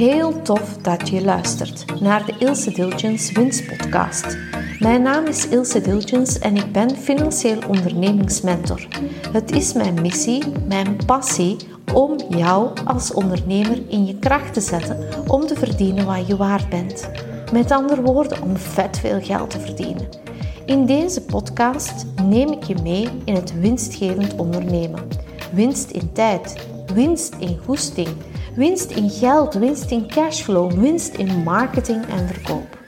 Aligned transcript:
Heel 0.00 0.42
tof 0.42 0.76
dat 0.76 1.08
je 1.08 1.24
luistert 1.24 2.00
naar 2.00 2.26
de 2.26 2.34
Ilse 2.38 2.72
Dilgens 2.72 3.32
Winstpodcast. 3.32 4.38
Mijn 4.78 5.02
naam 5.02 5.26
is 5.26 5.48
Ilse 5.48 5.80
Dilgens 5.80 6.38
en 6.38 6.56
ik 6.56 6.72
ben 6.72 6.96
financieel 6.96 7.58
ondernemingsmentor. 7.68 8.86
Het 9.32 9.52
is 9.52 9.72
mijn 9.72 10.00
missie, 10.00 10.42
mijn 10.66 10.96
passie 11.06 11.56
om 11.94 12.16
jou 12.28 12.70
als 12.84 13.12
ondernemer 13.12 13.82
in 13.88 14.06
je 14.06 14.18
kracht 14.18 14.54
te 14.54 14.60
zetten 14.60 15.08
om 15.26 15.46
te 15.46 15.54
verdienen 15.54 16.06
wat 16.06 16.26
je 16.26 16.36
waard 16.36 16.68
bent. 16.68 17.10
Met 17.52 17.70
andere 17.70 18.02
woorden, 18.02 18.42
om 18.42 18.56
vet 18.56 18.98
veel 18.98 19.20
geld 19.22 19.50
te 19.50 19.60
verdienen. 19.60 20.08
In 20.66 20.86
deze 20.86 21.22
podcast 21.22 22.06
neem 22.22 22.52
ik 22.52 22.62
je 22.62 22.76
mee 22.82 23.08
in 23.24 23.34
het 23.34 23.60
winstgevend 23.60 24.36
ondernemen. 24.36 25.08
Winst 25.52 25.90
in 25.90 26.12
tijd, 26.12 26.66
winst 26.94 27.34
in 27.38 27.58
goesting, 27.64 28.08
winst 28.60 28.90
in 28.90 29.10
geld, 29.10 29.54
winst 29.54 29.90
in 29.90 30.06
cashflow, 30.06 30.72
winst 30.72 31.14
in 31.14 31.42
marketing 31.42 32.04
en 32.06 32.28
verkoop. 32.28 32.78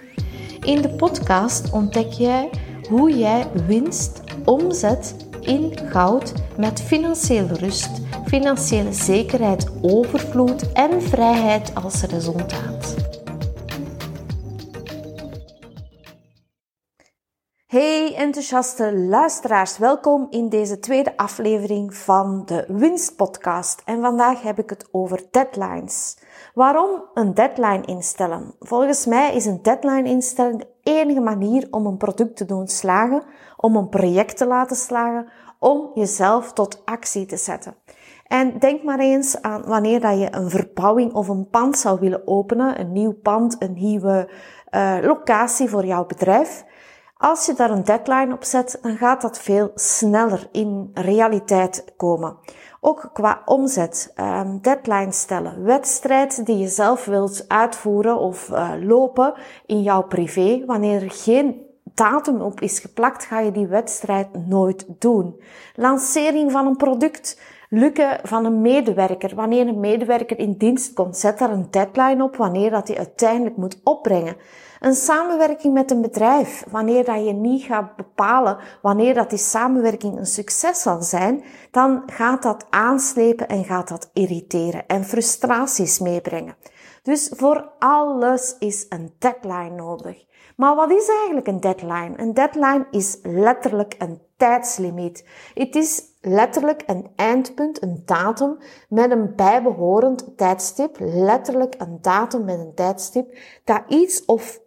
In 0.61 0.83
de 0.83 0.89
podcast 0.89 1.71
ontdek 1.71 2.13
jij 2.13 2.51
hoe 2.89 3.19
jij 3.19 3.47
winst 3.67 4.21
omzet 4.45 5.15
in 5.41 5.79
goud 5.89 6.33
met 6.57 6.83
financiële 6.83 7.55
rust, 7.55 7.91
financiële 8.27 8.93
zekerheid, 8.93 9.71
overvloed 9.81 10.73
en 10.73 11.03
vrijheid 11.03 11.75
als 11.75 12.03
resultaat. 12.03 13.02
Enthousiaste 18.23 18.97
luisteraars, 18.97 19.79
welkom 19.79 20.27
in 20.31 20.49
deze 20.49 20.79
tweede 20.79 21.17
aflevering 21.17 21.95
van 21.95 22.43
de 22.45 22.65
Winstpodcast. 22.69 23.83
En 23.85 24.01
vandaag 24.01 24.43
heb 24.43 24.59
ik 24.59 24.71
het 24.71 24.89
over 24.91 25.23
deadlines. 25.31 26.19
Waarom 26.55 27.03
een 27.15 27.35
deadline 27.35 27.85
instellen? 27.85 28.55
Volgens 28.59 29.07
mij 29.07 29.35
is 29.35 29.47
een 29.47 29.63
deadline 29.63 30.09
instellen 30.09 30.59
de 30.59 30.67
enige 30.83 31.21
manier 31.21 31.67
om 31.71 31.87
een 31.87 31.97
product 31.97 32.37
te 32.37 32.45
doen 32.45 32.69
slagen, 32.69 33.23
om 33.57 33.77
een 33.77 33.89
project 33.89 34.37
te 34.37 34.47
laten 34.47 34.77
slagen, 34.77 35.29
om 35.59 35.91
jezelf 35.95 36.53
tot 36.53 36.83
actie 36.85 37.27
te 37.27 37.37
zetten. 37.37 37.75
En 38.27 38.59
denk 38.59 38.83
maar 38.83 38.99
eens 38.99 39.43
aan 39.43 39.63
wanneer 39.67 40.01
dat 40.01 40.19
je 40.19 40.35
een 40.35 40.51
verbouwing 40.51 41.13
of 41.13 41.29
een 41.29 41.49
pand 41.51 41.79
zou 41.79 42.01
willen 42.01 42.27
openen, 42.27 42.81
een 42.81 42.93
nieuw 42.93 43.13
pand, 43.23 43.57
een 43.59 43.75
nieuwe 43.75 44.31
uh, 44.71 44.97
locatie 45.03 45.69
voor 45.69 45.87
jouw 45.87 46.07
bedrijf. 46.07 46.65
Als 47.23 47.47
je 47.47 47.55
daar 47.55 47.71
een 47.71 47.85
deadline 47.85 48.35
op 48.35 48.45
zet, 48.45 48.79
dan 48.83 48.97
gaat 48.97 49.23
dat 49.23 49.39
veel 49.39 49.71
sneller 49.75 50.49
in 50.53 50.91
realiteit 50.95 51.85
komen. 51.97 52.37
Ook 52.81 53.11
qua 53.13 53.43
omzet, 53.45 54.13
um, 54.17 54.59
deadline 54.61 55.13
stellen, 55.13 55.65
wedstrijd 55.65 56.47
die 56.47 56.59
je 56.59 56.69
zelf 56.69 57.05
wilt 57.05 57.45
uitvoeren 57.49 58.19
of 58.19 58.49
uh, 58.49 58.71
lopen 58.81 59.35
in 59.67 59.83
jouw 59.83 60.03
privé. 60.03 60.63
Wanneer 60.67 61.03
er 61.03 61.11
geen 61.11 61.67
datum 61.85 62.41
op 62.41 62.61
is 62.61 62.79
geplakt, 62.79 63.25
ga 63.25 63.41
je 63.41 63.53
die 63.53 63.67
wedstrijd 63.67 64.47
nooit 64.47 64.87
doen. 64.99 65.41
Lancering 65.75 66.53
van 66.53 66.67
een 66.67 66.77
product, 66.77 67.41
lukken 67.69 68.19
van 68.23 68.45
een 68.45 68.61
medewerker. 68.61 69.35
Wanneer 69.35 69.67
een 69.67 69.81
medewerker 69.81 70.39
in 70.39 70.53
dienst 70.53 70.93
komt, 70.93 71.17
zet 71.17 71.39
daar 71.39 71.51
een 71.51 71.71
deadline 71.71 72.25
op 72.25 72.37
wanneer 72.37 72.71
dat 72.71 72.89
hij 72.89 72.97
uiteindelijk 72.97 73.57
moet 73.57 73.81
opbrengen. 73.85 74.37
Een 74.83 74.95
samenwerking 74.95 75.75
met 75.75 75.91
een 75.91 76.01
bedrijf, 76.01 76.65
wanneer 76.71 77.05
dat 77.05 77.27
je 77.27 77.33
niet 77.33 77.63
gaat 77.63 77.97
bepalen 77.97 78.59
wanneer 78.81 79.15
dat 79.15 79.31
die 79.31 79.39
samenwerking 79.39 80.17
een 80.17 80.27
succes 80.27 80.83
zal 80.83 81.03
zijn, 81.03 81.45
dan 81.71 82.03
gaat 82.07 82.43
dat 82.43 82.67
aanslepen 82.71 83.49
en 83.49 83.65
gaat 83.65 83.89
dat 83.89 84.11
irriteren 84.13 84.87
en 84.87 85.05
frustraties 85.05 85.99
meebrengen. 85.99 86.57
Dus 87.03 87.33
voor 87.37 87.71
alles 87.79 88.57
is 88.59 88.87
een 88.89 89.15
deadline 89.19 89.75
nodig. 89.75 90.25
Maar 90.57 90.75
wat 90.75 90.91
is 90.91 91.09
eigenlijk 91.09 91.47
een 91.47 91.61
deadline? 91.61 92.13
Een 92.17 92.35
deadline 92.35 92.87
is 92.91 93.19
letterlijk 93.23 93.95
een 93.99 94.21
tijdslimiet. 94.37 95.27
Het 95.55 95.77
is 95.77 96.03
letterlijk 96.21 96.83
een 96.87 97.11
eindpunt, 97.17 97.83
een 97.83 98.03
datum 98.05 98.59
met 98.89 99.11
een 99.11 99.35
bijbehorend 99.37 100.37
tijdstip. 100.37 100.97
Letterlijk 100.99 101.75
een 101.79 101.99
datum 102.01 102.45
met 102.45 102.59
een 102.59 102.75
tijdstip 102.75 103.39
dat 103.65 103.83
iets 103.89 104.25
of 104.25 104.61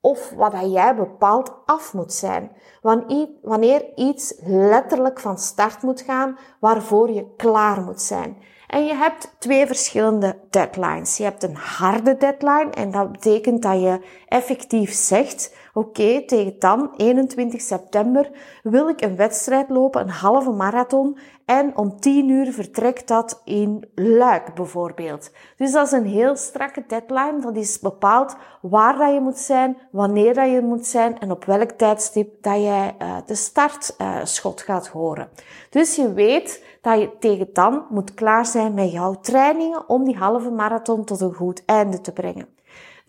of 0.00 0.30
wat 0.30 0.54
jij 0.72 0.94
bepaalt 0.94 1.52
af 1.66 1.92
moet 1.92 2.12
zijn. 2.12 2.52
Wanneer 3.42 3.84
iets 3.94 4.34
letterlijk 4.44 5.20
van 5.20 5.38
start 5.38 5.82
moet 5.82 6.00
gaan, 6.00 6.38
waarvoor 6.60 7.10
je 7.10 7.34
klaar 7.36 7.80
moet 7.82 8.02
zijn. 8.02 8.36
En 8.66 8.84
je 8.84 8.94
hebt 8.94 9.34
twee 9.38 9.66
verschillende 9.66 10.38
deadlines. 10.50 11.16
Je 11.16 11.22
hebt 11.22 11.42
een 11.42 11.56
harde 11.56 12.16
deadline 12.16 12.70
en 12.70 12.90
dat 12.90 13.12
betekent 13.12 13.62
dat 13.62 13.80
je 13.80 14.00
effectief 14.26 14.92
zegt, 14.92 15.54
oké, 15.72 16.24
tegen 16.24 16.54
dan, 16.58 16.90
21 16.96 17.60
september, 17.60 18.30
wil 18.62 18.88
ik 18.88 19.00
een 19.00 19.16
wedstrijd 19.16 19.68
lopen, 19.68 20.00
een 20.00 20.10
halve 20.10 20.50
marathon 20.50 21.18
en 21.44 21.76
om 21.76 22.00
10 22.00 22.28
uur 22.28 22.52
vertrekt 22.52 23.08
dat 23.08 23.40
in 23.44 23.84
Luik 23.94 24.54
bijvoorbeeld. 24.54 25.30
Dus 25.56 25.72
dat 25.72 25.86
is 25.86 25.92
een 25.92 26.06
heel 26.06 26.36
strakke 26.36 26.84
deadline. 26.86 27.40
Dat 27.40 27.56
is 27.56 27.78
bepaald 27.78 28.36
waar 28.60 28.98
dat 28.98 29.12
je 29.12 29.20
moet 29.20 29.38
zijn, 29.38 29.76
wanneer 29.90 30.34
dat 30.34 30.50
je 30.50 30.60
moet 30.60 30.86
zijn 30.86 31.18
en 31.18 31.30
op 31.30 31.44
welk 31.44 31.70
tijdstip 31.70 32.42
dat 32.42 32.62
jij 32.62 32.94
uh, 33.02 33.16
de 33.26 33.34
startschot 33.34 34.60
uh, 34.60 34.66
gaat 34.66 34.88
horen. 34.88 35.28
Dus 35.70 35.96
je 35.96 36.12
weet 36.12 36.64
dat 36.80 37.00
je 37.00 37.10
tegen 37.18 37.48
dan 37.52 37.84
moet 37.88 38.14
klaar 38.14 38.46
zijn 38.46 38.74
met 38.74 38.92
jouw 38.92 39.14
trainingen 39.20 39.88
om 39.88 40.04
die 40.04 40.16
halve 40.16 40.50
marathon 40.50 41.04
tot 41.04 41.20
een 41.20 41.34
goed 41.34 41.62
einde 41.64 42.00
te 42.00 42.12
brengen. 42.12 42.58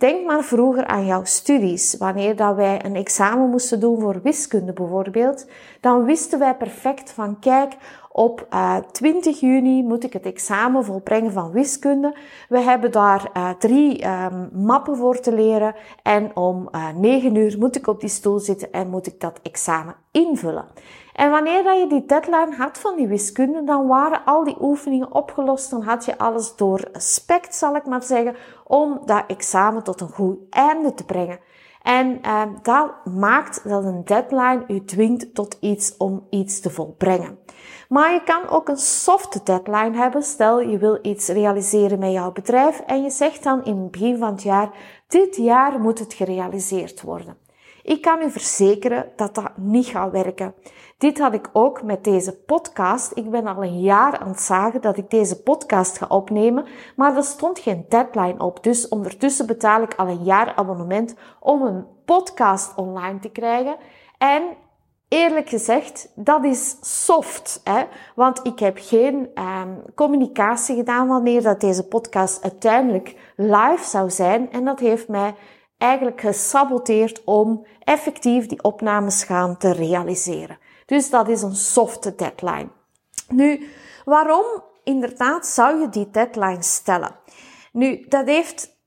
Denk 0.01 0.25
maar 0.25 0.43
vroeger 0.43 0.85
aan 0.85 1.05
jouw 1.05 1.23
studies. 1.23 1.97
Wanneer 1.97 2.35
dat 2.35 2.55
wij 2.55 2.85
een 2.85 2.95
examen 2.95 3.49
moesten 3.49 3.79
doen 3.79 3.99
voor 3.99 4.21
wiskunde 4.21 4.73
bijvoorbeeld, 4.73 5.45
dan 5.81 6.03
wisten 6.03 6.39
wij 6.39 6.55
perfect 6.55 7.11
van 7.11 7.39
kijk, 7.39 7.75
op 8.11 8.47
uh, 8.53 8.75
eh, 8.77 8.83
20 8.91 9.39
juni 9.39 9.83
moet 9.83 10.03
ik 10.03 10.13
het 10.13 10.25
examen 10.25 10.85
volbrengen 10.85 11.31
van 11.31 11.51
wiskunde. 11.51 12.15
We 12.49 12.59
hebben 12.59 12.91
daar 12.91 13.29
uh, 13.37 13.49
drie 13.49 14.07
um, 14.07 14.49
mappen 14.53 14.97
voor 14.97 15.19
te 15.19 15.33
leren 15.33 15.75
en 16.03 16.35
om 16.35 16.69
uh, 16.71 16.89
eh, 16.89 16.95
9 16.95 17.35
uur 17.35 17.55
moet 17.59 17.75
ik 17.75 17.87
op 17.87 17.99
die 17.99 18.09
stoel 18.09 18.39
zitten 18.39 18.71
en 18.71 18.89
moet 18.89 19.07
ik 19.07 19.19
dat 19.19 19.39
examen 19.41 19.95
invullen. 20.11 20.65
En 21.13 21.31
wanneer 21.31 21.63
dat 21.63 21.79
je 21.79 21.87
die 21.87 22.05
deadline 22.05 22.55
had 22.57 22.77
van 22.77 22.95
die 22.95 23.07
wiskunde, 23.07 23.63
dan 23.63 23.87
waren 23.87 24.25
al 24.25 24.43
die 24.43 24.57
oefeningen 24.61 25.13
opgelost. 25.13 25.69
Dan 25.69 25.81
had 25.81 26.05
je 26.05 26.17
alles 26.17 26.55
doorspekt, 26.55 27.55
zal 27.55 27.75
ik 27.75 27.85
maar 27.85 28.03
zeggen, 28.03 28.35
om 28.71 29.01
dat 29.05 29.23
examen 29.27 29.83
tot 29.83 30.01
een 30.01 30.09
goed 30.09 30.37
einde 30.49 30.93
te 30.93 31.05
brengen. 31.05 31.39
En 31.81 32.19
uh, 32.25 32.41
dat 32.61 33.05
maakt 33.05 33.69
dat 33.69 33.83
een 33.83 34.05
deadline 34.05 34.63
u 34.67 34.85
dwingt 34.85 35.35
tot 35.35 35.57
iets 35.59 35.97
om 35.97 36.27
iets 36.29 36.59
te 36.59 36.69
volbrengen. 36.69 37.37
Maar 37.89 38.13
je 38.13 38.23
kan 38.23 38.49
ook 38.49 38.69
een 38.69 38.77
soft 38.77 39.45
deadline 39.45 39.97
hebben. 39.97 40.23
Stel 40.23 40.61
je 40.61 40.77
wil 40.77 40.99
iets 41.01 41.27
realiseren 41.27 41.99
met 41.99 42.11
jouw 42.11 42.31
bedrijf 42.31 42.79
en 42.79 43.03
je 43.03 43.09
zegt 43.09 43.43
dan 43.43 43.65
in 43.65 43.77
het 43.77 43.91
begin 43.91 44.17
van 44.17 44.31
het 44.31 44.43
jaar, 44.43 44.69
dit 45.07 45.35
jaar 45.35 45.79
moet 45.79 45.99
het 45.99 46.13
gerealiseerd 46.13 47.01
worden. 47.01 47.37
Ik 47.83 48.01
kan 48.01 48.21
u 48.21 48.31
verzekeren 48.31 49.11
dat 49.15 49.35
dat 49.35 49.57
niet 49.57 49.85
gaat 49.85 50.11
werken. 50.11 50.53
Dit 50.97 51.19
had 51.19 51.33
ik 51.33 51.49
ook 51.53 51.83
met 51.83 52.03
deze 52.03 52.37
podcast. 52.37 53.11
Ik 53.17 53.29
ben 53.29 53.47
al 53.47 53.63
een 53.63 53.81
jaar 53.81 54.17
aan 54.17 54.27
het 54.27 54.41
zagen 54.41 54.81
dat 54.81 54.97
ik 54.97 55.09
deze 55.09 55.41
podcast 55.41 55.97
ga 55.97 56.05
opnemen, 56.09 56.65
maar 56.95 57.17
er 57.17 57.23
stond 57.23 57.59
geen 57.59 57.85
deadline 57.89 58.43
op. 58.43 58.63
Dus 58.63 58.87
ondertussen 58.87 59.47
betaal 59.47 59.81
ik 59.81 59.95
al 59.95 60.07
een 60.07 60.23
jaar 60.23 60.55
abonnement 60.55 61.15
om 61.39 61.61
een 61.61 61.85
podcast 62.05 62.75
online 62.75 63.19
te 63.19 63.29
krijgen. 63.29 63.75
En 64.17 64.43
eerlijk 65.07 65.49
gezegd, 65.49 66.11
dat 66.15 66.43
is 66.43 66.77
soft. 67.05 67.61
Hè? 67.63 67.83
Want 68.15 68.39
ik 68.43 68.59
heb 68.59 68.77
geen 68.79 69.29
um, 69.35 69.83
communicatie 69.95 70.75
gedaan 70.75 71.07
wanneer 71.07 71.41
dat 71.41 71.61
deze 71.61 71.87
podcast 71.87 72.43
uiteindelijk 72.43 73.15
live 73.35 73.83
zou 73.83 74.09
zijn. 74.09 74.51
En 74.51 74.65
dat 74.65 74.79
heeft 74.79 75.07
mij 75.07 75.35
eigenlijk 75.81 76.21
gesaboteerd 76.21 77.23
om 77.23 77.65
effectief 77.83 78.45
die 78.45 78.63
opnames 78.63 79.23
gaan 79.23 79.57
te 79.57 79.71
realiseren. 79.71 80.57
Dus 80.85 81.09
dat 81.09 81.27
is 81.27 81.41
een 81.41 81.55
softe 81.55 82.15
deadline. 82.15 82.67
Nu, 83.27 83.67
waarom 84.05 84.45
inderdaad 84.83 85.45
zou 85.47 85.79
je 85.79 85.89
die 85.89 86.09
deadline 86.11 86.63
stellen? 86.63 87.15
Nu, 87.71 88.05
dat 88.09 88.27
heeft 88.27 88.79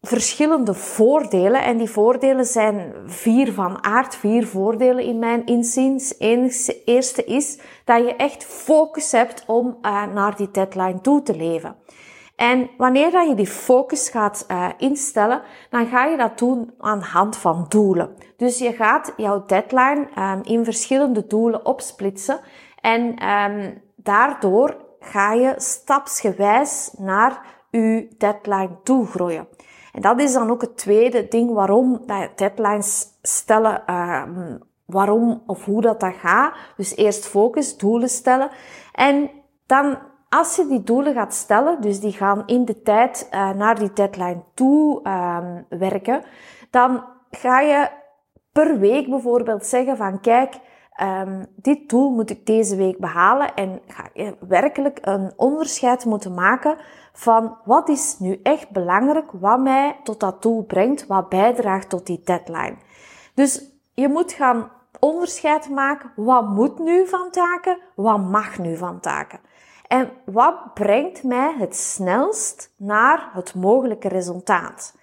verschillende 0.00 0.74
voordelen. 0.74 1.62
En 1.62 1.76
die 1.76 1.90
voordelen 1.90 2.44
zijn 2.44 2.92
vier 3.06 3.52
van 3.52 3.84
aard, 3.84 4.16
vier 4.16 4.46
voordelen 4.46 5.04
in 5.04 5.18
mijn 5.18 5.46
inziens. 5.46 6.14
Het 6.18 6.82
eerste 6.84 7.24
is 7.24 7.58
dat 7.84 8.04
je 8.04 8.16
echt 8.16 8.44
focus 8.44 9.12
hebt 9.12 9.44
om 9.46 9.78
uh, 9.82 10.06
naar 10.06 10.36
die 10.36 10.50
deadline 10.50 11.00
toe 11.00 11.22
te 11.22 11.36
leven. 11.36 11.76
En 12.36 12.70
wanneer 12.76 13.10
dat 13.10 13.28
je 13.28 13.34
die 13.34 13.46
focus 13.46 14.08
gaat 14.08 14.44
uh, 14.50 14.68
instellen, 14.78 15.42
dan 15.70 15.86
ga 15.86 16.04
je 16.04 16.16
dat 16.16 16.38
doen 16.38 16.74
aan 16.78 16.98
de 16.98 17.04
hand 17.04 17.36
van 17.36 17.64
doelen. 17.68 18.14
Dus 18.36 18.58
je 18.58 18.72
gaat 18.72 19.12
jouw 19.16 19.44
deadline 19.46 20.08
um, 20.18 20.40
in 20.42 20.64
verschillende 20.64 21.26
doelen 21.26 21.66
opsplitsen. 21.66 22.40
En 22.80 23.28
um, 23.28 23.82
daardoor 23.96 24.76
ga 25.00 25.32
je 25.32 25.54
stapsgewijs 25.56 26.94
naar 26.98 27.40
uw 27.70 28.08
deadline 28.18 28.78
toegroeien. 28.82 29.48
En 29.92 30.02
dat 30.02 30.20
is 30.20 30.32
dan 30.32 30.50
ook 30.50 30.60
het 30.60 30.76
tweede 30.76 31.28
ding 31.28 31.52
waarom 31.52 32.02
dat 32.06 32.38
deadlines 32.38 33.06
stellen, 33.22 33.82
uh, 33.90 34.22
waarom 34.86 35.42
of 35.46 35.64
hoe 35.64 35.80
dat, 35.80 36.00
dat 36.00 36.14
gaat. 36.14 36.54
Dus 36.76 36.96
eerst 36.96 37.26
focus, 37.26 37.76
doelen 37.76 38.08
stellen. 38.08 38.50
En 38.92 39.30
dan, 39.66 39.98
als 40.36 40.56
je 40.56 40.66
die 40.66 40.82
doelen 40.82 41.14
gaat 41.14 41.34
stellen, 41.34 41.80
dus 41.80 42.00
die 42.00 42.12
gaan 42.12 42.42
in 42.46 42.64
de 42.64 42.82
tijd 42.82 43.28
uh, 43.30 43.50
naar 43.50 43.78
die 43.78 43.92
deadline 43.92 44.42
toe 44.54 45.00
uh, 45.02 45.38
werken, 45.68 46.22
dan 46.70 47.04
ga 47.30 47.60
je 47.60 47.88
per 48.52 48.78
week 48.78 49.08
bijvoorbeeld 49.08 49.66
zeggen 49.66 49.96
van 49.96 50.20
kijk, 50.20 50.54
um, 51.02 51.46
dit 51.56 51.88
doel 51.88 52.10
moet 52.10 52.30
ik 52.30 52.46
deze 52.46 52.76
week 52.76 52.98
behalen 52.98 53.54
en 53.54 53.80
ga 53.86 54.08
je 54.14 54.36
werkelijk 54.48 54.98
een 55.02 55.32
onderscheid 55.36 56.04
moeten 56.04 56.34
maken 56.34 56.76
van 57.12 57.56
wat 57.64 57.88
is 57.88 58.18
nu 58.18 58.40
echt 58.42 58.70
belangrijk, 58.70 59.30
wat 59.32 59.60
mij 59.60 59.96
tot 60.02 60.20
dat 60.20 60.42
doel 60.42 60.64
brengt, 60.64 61.06
wat 61.06 61.28
bijdraagt 61.28 61.88
tot 61.88 62.06
die 62.06 62.20
deadline. 62.24 62.76
Dus 63.34 63.64
je 63.94 64.08
moet 64.08 64.32
gaan 64.32 64.70
onderscheid 65.00 65.70
maken, 65.70 66.10
wat 66.16 66.48
moet 66.48 66.78
nu 66.78 67.06
van 67.06 67.30
taken, 67.30 67.78
wat 67.94 68.18
mag 68.18 68.58
nu 68.58 68.76
van 68.76 69.00
taken. 69.00 69.40
En 69.88 70.10
wat 70.24 70.74
brengt 70.74 71.22
mij 71.22 71.54
het 71.58 71.76
snelst 71.76 72.72
naar 72.76 73.30
het 73.32 73.54
mogelijke 73.54 74.08
resultaat? 74.08 74.94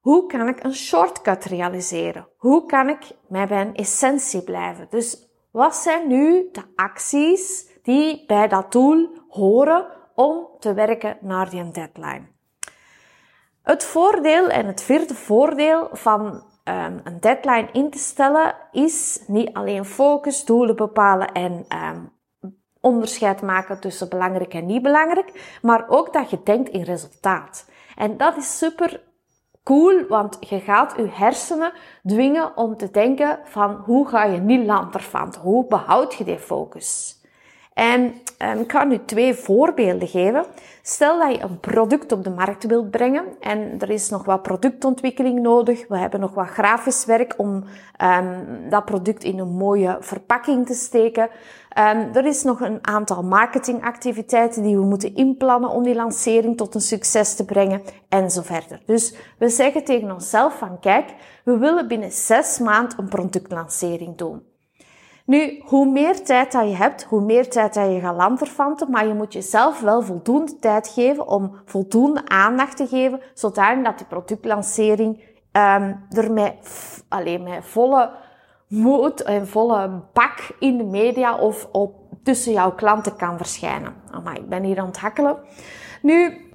Hoe 0.00 0.26
kan 0.26 0.48
ik 0.48 0.64
een 0.64 0.74
shortcut 0.74 1.44
realiseren? 1.44 2.28
Hoe 2.36 2.66
kan 2.66 2.88
ik 2.88 3.10
bij 3.28 3.46
mijn 3.48 3.74
essentie 3.74 4.42
blijven? 4.42 4.86
Dus 4.90 5.28
wat 5.50 5.76
zijn 5.76 6.08
nu 6.08 6.48
de 6.52 6.62
acties 6.76 7.66
die 7.82 8.24
bij 8.26 8.48
dat 8.48 8.72
doel 8.72 9.08
horen 9.28 9.86
om 10.14 10.46
te 10.58 10.74
werken 10.74 11.18
naar 11.20 11.50
die 11.50 11.70
deadline? 11.70 12.22
Het 13.62 13.84
voordeel 13.84 14.48
en 14.48 14.66
het 14.66 14.82
vierde 14.82 15.14
voordeel 15.14 15.88
van 15.92 16.24
um, 16.64 17.00
een 17.04 17.20
deadline 17.20 17.68
in 17.72 17.90
te 17.90 17.98
stellen 17.98 18.54
is 18.72 19.24
niet 19.26 19.52
alleen 19.52 19.84
focus, 19.84 20.44
doelen 20.44 20.76
bepalen 20.76 21.32
en 21.32 21.66
um, 21.68 22.12
onderscheid 22.82 23.42
maken 23.42 23.80
tussen 23.80 24.08
belangrijk 24.08 24.54
en 24.54 24.66
niet 24.66 24.82
belangrijk, 24.82 25.58
maar 25.62 25.88
ook 25.88 26.12
dat 26.12 26.30
je 26.30 26.40
denkt 26.44 26.68
in 26.68 26.82
resultaat. 26.82 27.68
En 27.96 28.16
dat 28.16 28.36
is 28.36 28.58
super 28.58 29.00
cool, 29.62 30.06
want 30.08 30.36
je 30.40 30.60
gaat 30.60 30.94
je 30.96 31.08
hersenen 31.10 31.72
dwingen 32.02 32.56
om 32.56 32.76
te 32.76 32.90
denken 32.90 33.38
van 33.44 33.74
hoe 33.74 34.08
ga 34.08 34.24
je 34.24 34.38
niet 34.38 34.66
lanterfant? 34.66 35.36
Hoe 35.36 35.66
behoud 35.66 36.14
je 36.14 36.24
die 36.24 36.38
focus? 36.38 37.20
En 37.74 38.00
um, 38.38 38.60
ik 38.60 38.72
ga 38.72 38.84
nu 38.84 38.98
twee 39.04 39.34
voorbeelden 39.34 40.08
geven. 40.08 40.44
Stel 40.82 41.18
dat 41.18 41.34
je 41.34 41.42
een 41.42 41.60
product 41.60 42.12
op 42.12 42.24
de 42.24 42.30
markt 42.30 42.66
wilt 42.66 42.90
brengen 42.90 43.24
en 43.40 43.74
er 43.78 43.90
is 43.90 44.08
nog 44.08 44.24
wat 44.24 44.42
productontwikkeling 44.42 45.40
nodig. 45.40 45.88
We 45.88 45.98
hebben 45.98 46.20
nog 46.20 46.34
wat 46.34 46.48
grafisch 46.48 47.04
werk 47.04 47.34
om 47.36 47.64
um, 48.02 48.70
dat 48.70 48.84
product 48.84 49.24
in 49.24 49.38
een 49.38 49.52
mooie 49.56 49.96
verpakking 50.00 50.66
te 50.66 50.74
steken. 50.74 51.22
Um, 51.78 52.14
er 52.14 52.26
is 52.26 52.42
nog 52.42 52.60
een 52.60 52.78
aantal 52.80 53.22
marketingactiviteiten 53.22 54.62
die 54.62 54.76
we 54.76 54.84
moeten 54.84 55.14
inplannen 55.14 55.70
om 55.70 55.82
die 55.82 55.94
lancering 55.94 56.56
tot 56.56 56.74
een 56.74 56.80
succes 56.80 57.34
te 57.34 57.44
brengen 57.44 57.82
en 58.08 58.30
zo 58.30 58.42
verder. 58.42 58.82
Dus 58.86 59.14
we 59.38 59.48
zeggen 59.48 59.84
tegen 59.84 60.12
onszelf 60.12 60.58
van 60.58 60.80
kijk, 60.80 61.14
we 61.44 61.58
willen 61.58 61.88
binnen 61.88 62.12
zes 62.12 62.58
maanden 62.58 62.98
een 62.98 63.08
productlancering 63.08 64.16
doen. 64.16 64.51
Nu, 65.24 65.62
hoe 65.64 65.86
meer 65.86 66.24
tijd 66.24 66.52
dat 66.52 66.68
je 66.68 66.76
hebt, 66.76 67.02
hoe 67.02 67.20
meer 67.20 67.50
tijd 67.50 67.74
dat 67.74 67.92
je 67.92 68.00
gaat 68.00 68.16
lanterfanten, 68.16 68.90
maar 68.90 69.06
je 69.06 69.14
moet 69.14 69.32
jezelf 69.32 69.80
wel 69.80 70.02
voldoende 70.02 70.58
tijd 70.58 70.88
geven 70.88 71.26
om 71.26 71.56
voldoende 71.64 72.28
aandacht 72.28 72.76
te 72.76 72.86
geven, 72.86 73.20
zodat 73.34 73.84
dat 73.84 73.98
die 73.98 74.06
productlancering 74.06 75.16
um, 75.52 76.06
er 76.10 76.32
met, 76.32 76.54
alleen 77.08 77.42
met 77.42 77.64
volle 77.64 78.10
moed 78.68 79.22
en 79.22 79.48
volle 79.48 80.02
bak 80.12 80.56
in 80.58 80.78
de 80.78 80.84
media 80.84 81.36
of 81.36 81.68
op, 81.72 81.94
tussen 82.22 82.52
jouw 82.52 82.72
klanten 82.72 83.16
kan 83.16 83.36
verschijnen. 83.36 83.94
Maar 84.24 84.36
ik 84.36 84.48
ben 84.48 84.62
hier 84.62 84.78
aan 84.78 84.86
het 84.86 84.98
hakkelen. 84.98 85.36
Nu, 86.02 86.46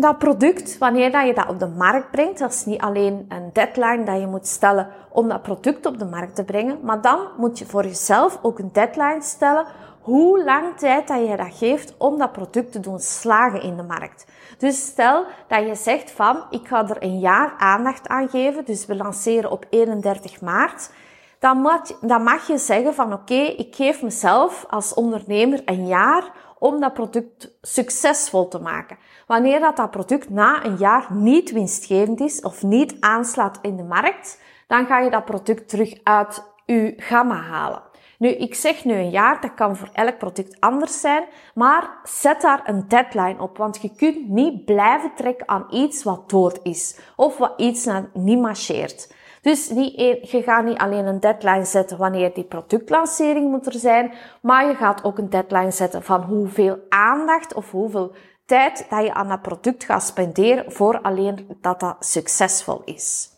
dat 0.00 0.18
product, 0.18 0.78
wanneer 0.78 1.12
dat 1.12 1.26
je 1.26 1.34
dat 1.34 1.48
op 1.48 1.58
de 1.58 1.66
markt 1.66 2.10
brengt, 2.10 2.38
dat 2.38 2.52
is 2.52 2.64
niet 2.64 2.80
alleen 2.80 3.26
een 3.28 3.50
deadline 3.52 4.04
dat 4.04 4.20
je 4.20 4.26
moet 4.26 4.46
stellen 4.46 4.88
om 5.08 5.28
dat 5.28 5.42
product 5.42 5.86
op 5.86 5.98
de 5.98 6.04
markt 6.04 6.34
te 6.34 6.44
brengen, 6.44 6.78
maar 6.82 7.00
dan 7.00 7.18
moet 7.36 7.58
je 7.58 7.66
voor 7.66 7.84
jezelf 7.84 8.38
ook 8.42 8.58
een 8.58 8.72
deadline 8.72 9.22
stellen 9.22 9.66
hoe 10.00 10.44
lang 10.44 10.76
tijd 10.76 11.08
dat 11.08 11.28
je 11.28 11.36
dat 11.36 11.54
geeft 11.54 11.94
om 11.96 12.18
dat 12.18 12.32
product 12.32 12.72
te 12.72 12.80
doen 12.80 12.98
slagen 12.98 13.62
in 13.62 13.76
de 13.76 13.82
markt. 13.82 14.26
Dus 14.58 14.86
stel 14.86 15.24
dat 15.48 15.66
je 15.66 15.74
zegt 15.74 16.10
van, 16.10 16.42
ik 16.50 16.68
ga 16.68 16.88
er 16.88 17.02
een 17.02 17.18
jaar 17.18 17.54
aandacht 17.58 18.08
aan 18.08 18.28
geven, 18.28 18.64
dus 18.64 18.86
we 18.86 18.96
lanceren 18.96 19.50
op 19.50 19.66
31 19.70 20.40
maart, 20.40 20.90
dan 21.38 21.60
mag, 21.60 21.80
dan 22.00 22.22
mag 22.22 22.46
je 22.46 22.58
zeggen 22.58 22.94
van 22.94 23.12
oké, 23.12 23.34
ik 23.34 23.74
geef 23.74 24.02
mezelf 24.02 24.64
als 24.68 24.94
ondernemer 24.94 25.62
een 25.64 25.86
jaar 25.86 26.32
om 26.60 26.80
dat 26.80 26.94
product 26.94 27.52
succesvol 27.60 28.48
te 28.48 28.58
maken. 28.58 28.98
Wanneer 29.26 29.60
dat, 29.60 29.76
dat 29.76 29.90
product 29.90 30.30
na 30.30 30.64
een 30.64 30.76
jaar 30.76 31.06
niet 31.10 31.52
winstgevend 31.52 32.20
is 32.20 32.40
of 32.40 32.62
niet 32.62 32.96
aanslaat 33.00 33.58
in 33.62 33.76
de 33.76 33.82
markt, 33.82 34.40
dan 34.66 34.86
ga 34.86 34.98
je 34.98 35.10
dat 35.10 35.24
product 35.24 35.68
terug 35.68 35.98
uit 36.02 36.42
je 36.66 36.94
gamma 36.96 37.40
halen. 37.40 37.82
Nu, 38.18 38.28
ik 38.28 38.54
zeg 38.54 38.84
nu 38.84 38.94
een 38.94 39.10
jaar, 39.10 39.40
dat 39.40 39.54
kan 39.54 39.76
voor 39.76 39.88
elk 39.92 40.18
product 40.18 40.60
anders 40.60 41.00
zijn, 41.00 41.24
maar 41.54 41.98
zet 42.02 42.40
daar 42.40 42.60
een 42.64 42.84
deadline 42.88 43.42
op, 43.42 43.56
want 43.56 43.82
je 43.82 43.94
kunt 43.96 44.28
niet 44.28 44.64
blijven 44.64 45.12
trekken 45.14 45.48
aan 45.48 45.66
iets 45.70 46.02
wat 46.02 46.30
dood 46.30 46.60
is, 46.62 46.98
of 47.16 47.36
wat 47.36 47.52
iets 47.56 47.88
niet 48.12 48.40
marcheert. 48.40 49.14
Dus 49.40 49.68
je 49.68 50.42
gaat 50.44 50.64
niet 50.64 50.78
alleen 50.78 51.06
een 51.06 51.20
deadline 51.20 51.64
zetten 51.64 51.98
wanneer 51.98 52.34
die 52.34 52.44
productlancering 52.44 53.50
moet 53.50 53.66
er 53.66 53.78
zijn, 53.78 54.12
maar 54.42 54.66
je 54.66 54.74
gaat 54.74 55.04
ook 55.04 55.18
een 55.18 55.30
deadline 55.30 55.70
zetten 55.70 56.02
van 56.02 56.22
hoeveel 56.22 56.78
aandacht 56.88 57.54
of 57.54 57.70
hoeveel 57.70 58.14
tijd 58.46 58.86
dat 58.90 59.04
je 59.04 59.14
aan 59.14 59.28
dat 59.28 59.42
product 59.42 59.84
gaat 59.84 60.02
spenderen 60.02 60.72
voor 60.72 61.00
alleen 61.00 61.58
dat 61.60 61.80
dat 61.80 61.96
succesvol 62.00 62.82
is. 62.84 63.28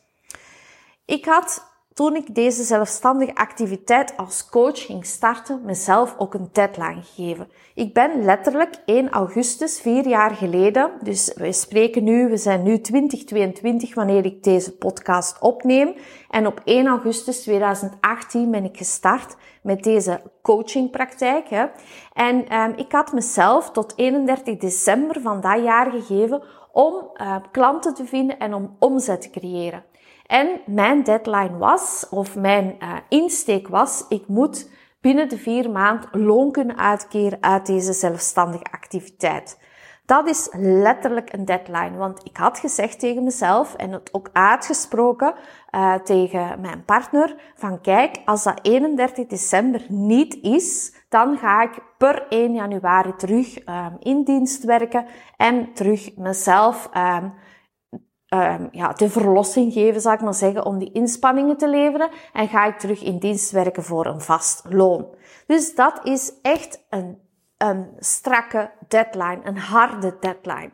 Ik 1.05 1.25
had 1.25 1.72
toen 1.95 2.17
ik 2.17 2.35
deze 2.35 2.63
zelfstandige 2.63 3.35
activiteit 3.35 4.17
als 4.17 4.49
coach 4.49 4.87
ging 4.87 5.07
starten, 5.07 5.61
mezelf 5.65 6.15
ook 6.19 6.35
een 6.35 6.49
deadline 6.53 7.03
gegeven. 7.03 7.49
Ik 7.75 7.95
ben 7.95 8.25
letterlijk 8.25 8.75
1 8.85 9.11
augustus, 9.11 9.81
vier 9.81 10.09
jaar 10.09 10.31
geleden, 10.31 10.91
dus 11.03 11.33
we 11.35 11.53
spreken 11.53 12.05
nu, 12.05 12.29
we 12.29 12.37
zijn 12.37 12.63
nu 12.63 12.81
2022 12.81 13.95
wanneer 13.95 14.25
ik 14.25 14.43
deze 14.43 14.77
podcast 14.77 15.41
opneem. 15.41 15.95
En 16.31 16.47
op 16.47 16.61
1 16.65 16.87
augustus 16.87 17.43
2018 17.43 18.51
ben 18.51 18.65
ik 18.65 18.77
gestart 18.77 19.37
met 19.63 19.83
deze 19.83 20.21
coachingpraktijk. 20.43 21.49
Hè. 21.49 21.67
En 22.13 22.61
um, 22.61 22.73
ik 22.77 22.93
had 22.93 23.13
mezelf 23.13 23.71
tot 23.71 23.93
31 23.97 24.57
december 24.57 25.21
van 25.21 25.41
dat 25.41 25.63
jaar 25.63 25.91
gegeven 25.91 26.43
om 26.73 26.95
uh, 26.95 27.37
klanten 27.51 27.95
te 27.95 28.05
vinden 28.05 28.39
en 28.39 28.55
om 28.55 28.77
omzet 28.79 29.21
te 29.23 29.31
creëren. 29.31 29.85
En 30.33 30.61
mijn 30.67 31.03
deadline 31.03 31.59
was, 31.59 32.07
of 32.11 32.37
mijn 32.37 32.77
uh, 32.79 32.97
insteek 33.09 33.69
was, 33.69 34.05
ik 34.09 34.27
moet 34.27 34.71
binnen 35.01 35.29
de 35.29 35.39
vier 35.39 35.71
maanden 35.71 36.09
loon 36.25 36.53
kunnen 36.53 36.79
uitkeren 36.79 37.43
uit 37.43 37.67
deze 37.67 37.93
zelfstandige 37.93 38.65
activiteit. 38.65 39.59
Dat 40.07 40.29
is 40.29 40.49
letterlijk 40.57 41.33
een 41.33 41.45
deadline, 41.45 41.97
want 41.97 42.25
ik 42.25 42.37
had 42.37 42.59
gezegd 42.59 42.99
tegen 42.99 43.25
mezelf 43.25 43.75
en 43.75 43.93
het 43.93 44.15
ook 44.15 44.31
uitgesproken 44.33 45.35
uh, 45.71 45.95
tegen 45.95 46.61
mijn 46.61 46.85
partner 46.85 47.37
van 47.55 47.81
kijk, 47.81 48.17
als 48.25 48.43
dat 48.43 48.59
31 48.63 49.27
december 49.27 49.85
niet 49.89 50.39
is, 50.43 50.95
dan 51.09 51.39
ga 51.39 51.63
ik 51.63 51.79
per 51.99 52.27
1 52.29 52.55
januari 52.55 53.15
terug 53.17 53.69
um, 53.69 53.97
in 53.99 54.25
dienst 54.25 54.65
werken 54.65 55.07
en 55.37 55.73
terug 55.73 56.17
mezelf 56.17 56.91
um, 56.97 57.33
um, 58.35 58.69
ja, 58.73 58.93
de 58.93 59.11
verlossing 59.11 59.73
geven, 59.73 60.01
zal 60.01 60.13
ik 60.13 60.21
maar 60.21 60.35
zeggen, 60.35 60.65
om 60.65 60.79
die 60.79 60.93
inspanningen 60.93 61.57
te 61.57 61.69
leveren. 61.69 62.11
En 62.33 62.49
ga 62.49 62.65
ik 62.65 62.79
terug 62.79 63.03
in 63.03 63.19
dienst 63.19 63.51
werken 63.51 63.83
voor 63.83 64.07
een 64.07 64.21
vast 64.21 64.65
loon. 64.69 65.07
Dus 65.47 65.75
dat 65.75 66.01
is 66.05 66.33
echt 66.43 66.85
een, 66.91 67.19
een 67.57 67.87
strakke 67.99 68.71
deadline, 68.89 69.41
een 69.45 69.59
harde 69.59 70.17
deadline. 70.21 70.71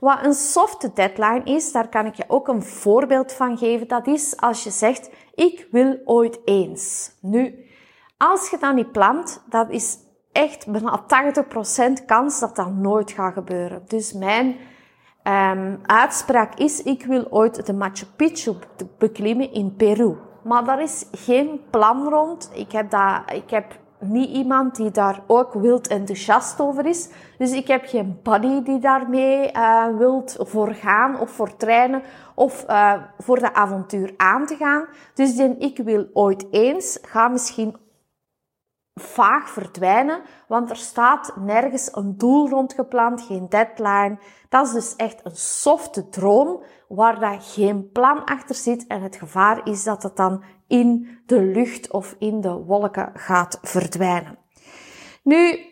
Wat 0.00 0.24
een 0.24 0.34
softe 0.34 0.92
deadline 0.92 1.44
is, 1.44 1.72
daar 1.72 1.88
kan 1.88 2.06
ik 2.06 2.14
je 2.14 2.24
ook 2.28 2.48
een 2.48 2.62
voorbeeld 2.62 3.32
van 3.32 3.58
geven. 3.58 3.88
Dat 3.88 4.06
is 4.06 4.36
als 4.36 4.64
je 4.64 4.70
zegt, 4.70 5.10
ik 5.34 5.68
wil 5.70 5.98
ooit 6.04 6.40
eens. 6.44 7.12
Nu, 7.20 7.64
als 8.16 8.50
je 8.50 8.58
dat 8.58 8.74
niet 8.74 8.92
plant, 8.92 9.42
dat 9.48 9.70
is 9.70 9.98
echt 10.32 10.66
bijna 10.66 11.04
80% 12.00 12.04
kans 12.06 12.40
dat 12.40 12.56
dat 12.56 12.72
nooit 12.72 13.10
gaat 13.10 13.32
gebeuren. 13.32 13.82
Dus 13.86 14.12
mijn 14.12 14.56
um, 15.24 15.78
uitspraak 15.82 16.54
is, 16.54 16.82
ik 16.82 17.04
wil 17.04 17.26
ooit 17.30 17.66
de 17.66 17.72
Machu 17.72 18.06
Picchu 18.16 18.54
beklimmen 18.98 19.52
in 19.52 19.76
Peru. 19.76 20.16
Maar 20.42 20.64
daar 20.64 20.82
is 20.82 21.06
geen 21.12 21.60
plan 21.70 22.08
rond. 22.08 22.50
Ik 22.54 22.72
heb, 22.72 22.90
dat, 22.90 23.22
ik 23.32 23.50
heb 23.50 23.78
niet 23.98 24.30
iemand 24.30 24.76
die 24.76 24.90
daar 24.90 25.22
ook 25.26 25.52
wild 25.52 25.86
enthousiast 25.88 26.60
over 26.60 26.86
is. 26.86 27.08
Dus 27.38 27.52
ik 27.52 27.68
heb 27.68 27.86
geen 27.86 28.20
buddy 28.22 28.62
die 28.62 28.78
daarmee 28.78 29.52
uh, 29.52 29.86
wilt 29.98 30.36
voor 30.38 30.74
gaan 30.74 31.20
of 31.20 31.30
voor 31.30 31.56
trainen 31.56 32.02
of 32.34 32.64
uh, 32.68 32.92
voor 33.18 33.38
de 33.38 33.54
avontuur 33.54 34.14
aan 34.16 34.46
te 34.46 34.56
gaan. 34.56 34.84
Dus 35.14 35.36
die 35.36 35.56
ik 35.58 35.78
wil 35.78 36.06
ooit 36.12 36.46
eens, 36.50 36.98
ga 37.02 37.28
misschien 37.28 37.76
vaag 39.00 39.50
verdwijnen, 39.50 40.22
want 40.48 40.70
er 40.70 40.76
staat 40.76 41.36
nergens 41.36 41.96
een 41.96 42.18
doel 42.18 42.48
rondgepland, 42.48 43.22
geen 43.22 43.48
deadline. 43.48 44.18
Dat 44.48 44.66
is 44.66 44.72
dus 44.72 44.96
echt 44.96 45.20
een 45.24 45.36
softe 45.36 46.08
droom 46.08 46.62
waar 46.88 47.20
daar 47.20 47.40
geen 47.40 47.90
plan 47.92 48.24
achter 48.24 48.54
zit 48.54 48.86
en 48.86 49.02
het 49.02 49.16
gevaar 49.16 49.60
is 49.66 49.84
dat 49.84 50.02
het 50.02 50.16
dan 50.16 50.44
in 50.66 51.18
de 51.26 51.42
lucht 51.42 51.90
of 51.90 52.16
in 52.18 52.40
de 52.40 52.52
wolken 52.52 53.10
gaat 53.14 53.58
verdwijnen. 53.62 54.38
Nu, 55.22 55.66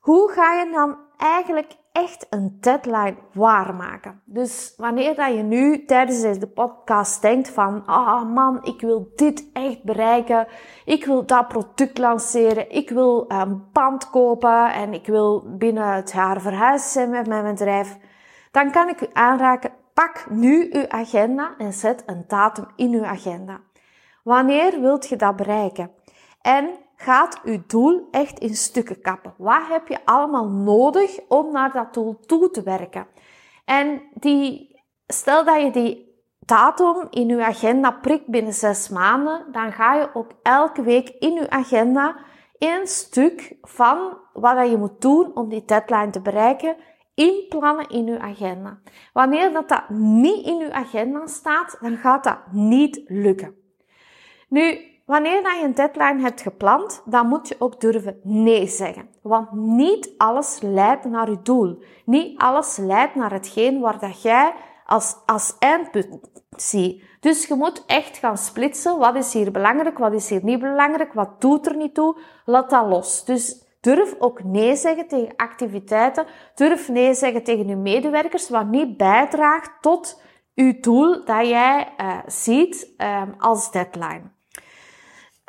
hoe 0.00 0.30
ga 0.30 0.52
je 0.52 0.70
dan 0.72 0.98
eigenlijk 1.20 1.76
echt 1.92 2.26
een 2.30 2.56
deadline 2.60 3.16
waarmaken? 3.32 4.22
Dus 4.24 4.74
wanneer 4.76 5.14
dat 5.14 5.34
je 5.34 5.42
nu 5.42 5.84
tijdens 5.84 6.20
deze 6.20 6.46
podcast 6.46 7.22
denkt 7.22 7.50
van, 7.50 7.86
ah 7.86 8.06
oh 8.06 8.34
man, 8.34 8.64
ik 8.64 8.80
wil 8.80 9.12
dit 9.14 9.50
echt 9.52 9.82
bereiken, 9.82 10.46
ik 10.84 11.04
wil 11.04 11.26
dat 11.26 11.48
product 11.48 11.98
lanceren, 11.98 12.70
ik 12.70 12.90
wil 12.90 13.24
een 13.28 13.70
pand 13.70 14.10
kopen 14.10 14.72
en 14.72 14.94
ik 14.94 15.06
wil 15.06 15.56
binnen 15.56 15.92
het 15.92 16.12
jaar 16.12 16.40
verhuizen 16.40 17.10
met 17.10 17.26
mijn 17.26 17.44
bedrijf, 17.44 17.96
dan 18.50 18.70
kan 18.70 18.88
ik 18.88 19.00
u 19.00 19.06
aanraken, 19.12 19.72
pak 19.94 20.26
nu 20.30 20.68
uw 20.72 20.88
agenda 20.88 21.54
en 21.58 21.72
zet 21.72 22.02
een 22.06 22.24
datum 22.26 22.66
in 22.76 22.94
uw 22.94 23.04
agenda. 23.04 23.60
Wanneer 24.22 24.80
wilt 24.80 25.08
je 25.08 25.16
dat 25.16 25.36
bereiken? 25.36 25.90
En 26.42 26.70
gaat 27.00 27.40
uw 27.44 27.62
doel 27.66 28.08
echt 28.10 28.38
in 28.38 28.54
stukken 28.54 29.00
kappen? 29.00 29.34
Wat 29.36 29.66
heb 29.68 29.88
je 29.88 29.98
allemaal 30.04 30.48
nodig 30.48 31.18
om 31.28 31.52
naar 31.52 31.72
dat 31.72 31.94
doel 31.94 32.18
toe 32.26 32.50
te 32.50 32.62
werken? 32.62 33.06
En 33.64 34.02
die, 34.14 34.76
stel 35.06 35.44
dat 35.44 35.60
je 35.60 35.70
die 35.70 36.22
datum 36.38 37.06
in 37.10 37.30
uw 37.30 37.42
agenda 37.42 37.90
prikt 37.90 38.26
binnen 38.26 38.52
zes 38.52 38.88
maanden, 38.88 39.52
dan 39.52 39.72
ga 39.72 39.94
je 39.94 40.14
ook 40.14 40.30
elke 40.42 40.82
week 40.82 41.08
in 41.08 41.38
uw 41.38 41.48
agenda 41.48 42.16
een 42.58 42.86
stuk 42.86 43.56
van 43.62 44.18
wat 44.32 44.70
je 44.70 44.76
moet 44.76 45.00
doen 45.00 45.36
om 45.36 45.48
die 45.48 45.64
deadline 45.64 46.10
te 46.10 46.20
bereiken, 46.20 46.76
inplannen 47.14 47.88
in 47.88 48.08
uw 48.08 48.18
agenda. 48.18 48.80
Wanneer 49.12 49.52
dat, 49.52 49.68
dat 49.68 49.88
niet 49.90 50.46
in 50.46 50.60
uw 50.60 50.72
agenda 50.72 51.26
staat, 51.26 51.78
dan 51.80 51.96
gaat 51.96 52.24
dat 52.24 52.38
niet 52.52 53.02
lukken. 53.06 53.54
Nu, 54.48 54.89
wanneer 55.10 55.56
je 55.56 55.62
een 55.64 55.74
deadline 55.74 56.20
hebt 56.20 56.40
gepland, 56.40 57.02
dan 57.04 57.26
moet 57.26 57.48
je 57.48 57.56
ook 57.58 57.80
durven 57.80 58.20
nee 58.22 58.66
zeggen. 58.66 59.08
Want 59.22 59.52
niet 59.52 60.14
alles 60.16 60.60
leidt 60.60 61.04
naar 61.04 61.30
je 61.30 61.42
doel. 61.42 61.82
Niet 62.04 62.38
alles 62.38 62.76
leidt 62.76 63.14
naar 63.14 63.32
hetgeen 63.32 63.80
waar 63.80 63.98
dat 63.98 64.22
jij 64.22 64.54
als, 64.86 65.16
als 65.26 65.56
eindpunt 65.58 66.20
ziet. 66.56 67.02
Dus 67.20 67.46
je 67.46 67.54
moet 67.54 67.84
echt 67.86 68.16
gaan 68.16 68.36
splitsen. 68.36 68.98
Wat 68.98 69.16
is 69.16 69.32
hier 69.32 69.50
belangrijk? 69.50 69.98
Wat 69.98 70.12
is 70.12 70.28
hier 70.28 70.44
niet 70.44 70.60
belangrijk? 70.60 71.12
Wat 71.12 71.40
doet 71.40 71.66
er 71.66 71.76
niet 71.76 71.94
toe? 71.94 72.16
Laat 72.44 72.70
dat 72.70 72.86
los. 72.86 73.24
Dus 73.24 73.64
durf 73.80 74.14
ook 74.18 74.44
nee 74.44 74.76
zeggen 74.76 75.08
tegen 75.08 75.36
activiteiten. 75.36 76.26
Durf 76.54 76.88
nee 76.88 77.14
zeggen 77.14 77.42
tegen 77.42 77.66
je 77.66 77.76
medewerkers, 77.76 78.48
wat 78.48 78.66
niet 78.66 78.96
bijdraagt 78.96 79.72
tot 79.80 80.22
je 80.54 80.80
doel 80.80 81.24
dat 81.24 81.48
jij 81.48 81.94
uh, 82.00 82.18
ziet 82.26 82.94
um, 82.98 83.34
als 83.38 83.70
deadline. 83.70 84.38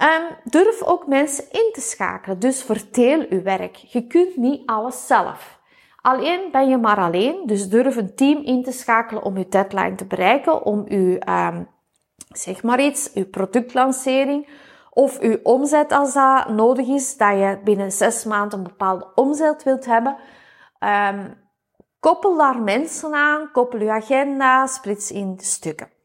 Um, 0.01 0.38
durf 0.43 0.81
ook 0.84 1.08
mensen 1.08 1.43
in 1.51 1.70
te 1.74 1.81
schakelen. 1.81 2.39
Dus 2.39 2.63
vertel 2.63 3.25
uw 3.29 3.41
werk. 3.41 3.75
Je 3.75 4.08
kunt 4.08 4.36
niet 4.36 4.62
alles 4.65 5.08
zelf. 5.08 5.60
Alleen 6.01 6.51
ben 6.51 6.70
je 6.70 6.77
maar 6.77 6.98
alleen. 6.98 7.41
Dus 7.46 7.70
durf 7.70 7.96
een 7.96 8.15
team 8.15 8.43
in 8.43 8.63
te 8.63 8.72
schakelen 8.72 9.24
om 9.24 9.38
je 9.38 9.48
deadline 9.48 9.96
te 9.96 10.05
bereiken. 10.05 10.65
Om 10.65 10.86
uw, 10.88 11.17
um, 11.29 11.67
zeg 12.29 12.63
maar 12.63 12.81
iets, 12.81 13.13
uw 13.13 13.29
productlancering 13.29 14.50
of 14.89 15.20
uw 15.20 15.38
omzet 15.43 15.91
als 15.91 16.13
dat 16.13 16.50
nodig 16.50 16.88
is. 16.88 17.17
Dat 17.17 17.31
je 17.31 17.60
binnen 17.63 17.91
zes 17.91 18.24
maanden 18.24 18.58
een 18.58 18.63
bepaalde 18.63 19.12
omzet 19.15 19.63
wilt 19.63 19.86
hebben. 19.86 20.17
Um, 20.79 21.38
koppel 22.00 22.38
daar 22.38 22.62
mensen 22.62 23.13
aan. 23.13 23.51
Koppel 23.51 23.79
uw 23.79 23.91
agenda. 23.91 24.67
Splits 24.67 25.12
in 25.12 25.34
stukken. 25.38 26.00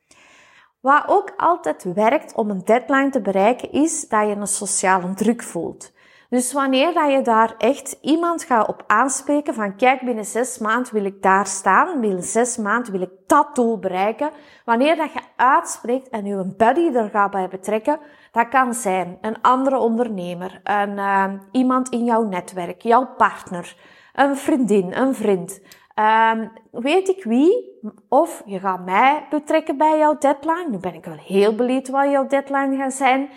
Wat 0.86 1.04
ook 1.06 1.32
altijd 1.36 1.84
werkt 1.94 2.34
om 2.34 2.50
een 2.50 2.64
deadline 2.64 3.10
te 3.10 3.20
bereiken, 3.20 3.72
is 3.72 4.08
dat 4.08 4.28
je 4.28 4.34
een 4.34 4.46
sociale 4.46 5.14
druk 5.14 5.42
voelt. 5.42 5.92
Dus 6.28 6.52
wanneer 6.52 6.94
dat 6.94 7.10
je 7.12 7.22
daar 7.22 7.54
echt 7.58 7.98
iemand 8.00 8.44
gaat 8.44 8.68
op 8.68 8.84
aanspreken 8.86 9.54
van 9.54 9.76
kijk, 9.76 10.00
binnen 10.00 10.24
zes 10.24 10.58
maanden 10.58 10.92
wil 10.92 11.04
ik 11.04 11.22
daar 11.22 11.46
staan, 11.46 12.00
binnen 12.00 12.22
zes 12.22 12.56
maanden 12.56 12.92
wil 12.92 13.00
ik 13.00 13.10
dat 13.26 13.54
doel 13.54 13.78
bereiken. 13.78 14.30
Wanneer 14.64 14.96
dat 14.96 15.12
je 15.12 15.20
uitspreekt 15.36 16.08
en 16.08 16.24
je 16.24 16.54
buddy 16.56 16.96
er 16.96 17.08
gaat 17.10 17.30
bij 17.30 17.48
betrekken, 17.48 17.98
dat 18.32 18.48
kan 18.48 18.74
zijn 18.74 19.18
een 19.20 19.40
andere 19.42 19.78
ondernemer, 19.78 20.60
een, 20.64 20.96
uh, 20.96 21.24
iemand 21.50 21.88
in 21.88 22.04
jouw 22.04 22.22
netwerk, 22.22 22.82
jouw 22.82 23.06
partner, 23.16 23.76
een 24.14 24.36
vriendin, 24.36 24.92
een 24.92 25.14
vriend. 25.14 25.60
Um, 25.98 26.52
weet 26.70 27.08
ik 27.08 27.24
wie, 27.24 27.78
of 28.08 28.42
je 28.46 28.60
gaat 28.60 28.84
mij 28.84 29.26
betrekken 29.30 29.76
bij 29.76 29.98
jouw 29.98 30.18
deadline. 30.18 30.66
Nu 30.70 30.78
ben 30.78 30.94
ik 30.94 31.04
wel 31.04 31.16
heel 31.16 31.54
benieuwd 31.54 31.88
wat 31.88 32.10
jouw 32.10 32.26
deadline 32.26 32.76
gaat 32.76 32.92
zijn. 32.92 33.30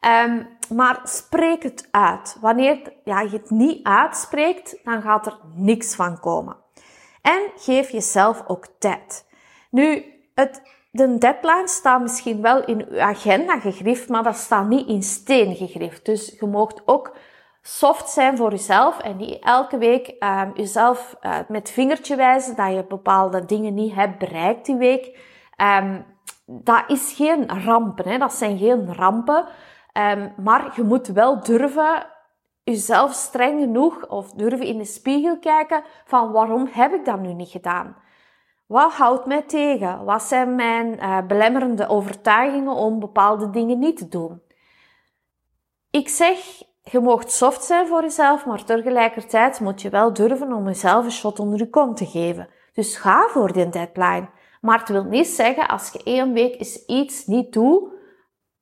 Um, 0.00 0.48
maar 0.76 1.00
spreek 1.02 1.62
het 1.62 1.88
uit. 1.90 2.36
Wanneer 2.40 2.92
ja, 3.04 3.20
je 3.20 3.28
het 3.28 3.50
niet 3.50 3.86
uitspreekt, 3.86 4.78
dan 4.84 5.02
gaat 5.02 5.26
er 5.26 5.38
niks 5.54 5.94
van 5.94 6.20
komen. 6.20 6.56
En 7.22 7.40
geef 7.56 7.90
jezelf 7.90 8.42
ook 8.46 8.66
tijd. 8.78 9.26
Nu, 9.70 10.04
het, 10.34 10.62
de 10.90 11.18
deadline 11.18 11.68
staat 11.68 12.02
misschien 12.02 12.42
wel 12.42 12.64
in 12.64 12.86
uw 12.88 13.00
agenda 13.00 13.60
gegrift, 13.60 14.08
maar 14.08 14.22
dat 14.22 14.36
staat 14.36 14.68
niet 14.68 14.88
in 14.88 15.02
steen 15.02 15.54
gegrift. 15.54 16.04
Dus 16.04 16.36
je 16.40 16.46
moogt 16.46 16.82
ook 16.84 17.16
soft 17.66 18.08
zijn 18.08 18.36
voor 18.36 18.50
jezelf 18.50 18.98
en 18.98 19.16
niet 19.16 19.44
elke 19.44 19.78
week 19.78 20.14
um, 20.20 20.52
jezelf 20.54 21.16
uh, 21.22 21.38
met 21.48 21.70
vingertje 21.70 22.16
wijzen 22.16 22.56
dat 22.56 22.72
je 22.72 22.84
bepaalde 22.88 23.44
dingen 23.44 23.74
niet 23.74 23.94
hebt 23.94 24.18
bereikt 24.18 24.66
die 24.66 24.76
week. 24.76 25.18
Um, 25.80 26.04
dat 26.46 26.84
is 26.86 27.12
geen 27.12 27.64
rampen, 27.64 28.08
hè? 28.08 28.18
dat 28.18 28.32
zijn 28.32 28.58
geen 28.58 28.94
rampen. 28.94 29.46
Um, 29.92 30.32
maar 30.36 30.72
je 30.74 30.82
moet 30.82 31.06
wel 31.06 31.40
durven 31.42 32.06
jezelf 32.64 33.12
streng 33.12 33.60
genoeg 33.60 34.08
of 34.08 34.32
durven 34.32 34.66
in 34.66 34.78
de 34.78 34.84
spiegel 34.84 35.38
kijken 35.38 35.82
van 36.04 36.32
waarom 36.32 36.68
heb 36.70 36.92
ik 36.92 37.04
dat 37.04 37.20
nu 37.20 37.32
niet 37.32 37.50
gedaan? 37.50 37.96
Wat 38.66 38.92
houdt 38.92 39.26
mij 39.26 39.42
tegen? 39.42 40.04
Wat 40.04 40.22
zijn 40.22 40.54
mijn 40.54 40.98
uh, 40.98 41.26
belemmerende 41.26 41.88
overtuigingen 41.88 42.74
om 42.74 42.98
bepaalde 42.98 43.50
dingen 43.50 43.78
niet 43.78 43.96
te 43.96 44.08
doen? 44.08 44.42
Ik 45.90 46.08
zeg 46.08 46.38
je 46.90 47.00
moogt 47.00 47.32
soft 47.32 47.64
zijn 47.64 47.86
voor 47.86 48.02
jezelf, 48.02 48.46
maar 48.46 48.64
tegelijkertijd 48.64 49.60
moet 49.60 49.82
je 49.82 49.88
wel 49.88 50.12
durven 50.12 50.52
om 50.52 50.66
jezelf 50.66 51.04
een 51.04 51.10
shot 51.10 51.38
onder 51.38 51.58
je 51.58 51.70
kont 51.70 51.96
te 51.96 52.06
geven. 52.06 52.48
Dus 52.72 52.96
ga 52.96 53.28
voor 53.28 53.52
die 53.52 53.68
deadline. 53.68 54.28
Maar 54.60 54.78
het 54.78 54.88
wil 54.88 55.04
niet 55.04 55.26
zeggen, 55.26 55.68
als 55.68 55.90
je 55.90 56.02
één 56.04 56.32
week 56.32 56.58
eens 56.58 56.84
iets 56.84 57.26
niet 57.26 57.52
doet, 57.52 57.88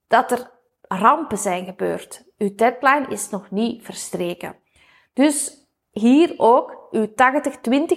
dat 0.07 0.31
er 0.31 0.51
rampen 0.81 1.39
zijn 1.39 1.65
gebeurd. 1.65 2.25
Uw 2.39 2.55
deadline 2.55 3.07
is 3.09 3.31
nog 3.31 3.51
niet 3.51 3.85
verstreken. 3.85 4.57
Dus 5.13 5.69
hier 5.91 6.35
ook, 6.37 6.89
uw 6.91 7.07
80-20 7.07 7.13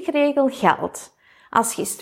regel 0.06 0.48
geldt. 0.48 1.16
Als 1.50 1.74
je 1.74 1.82
eens 1.82 1.96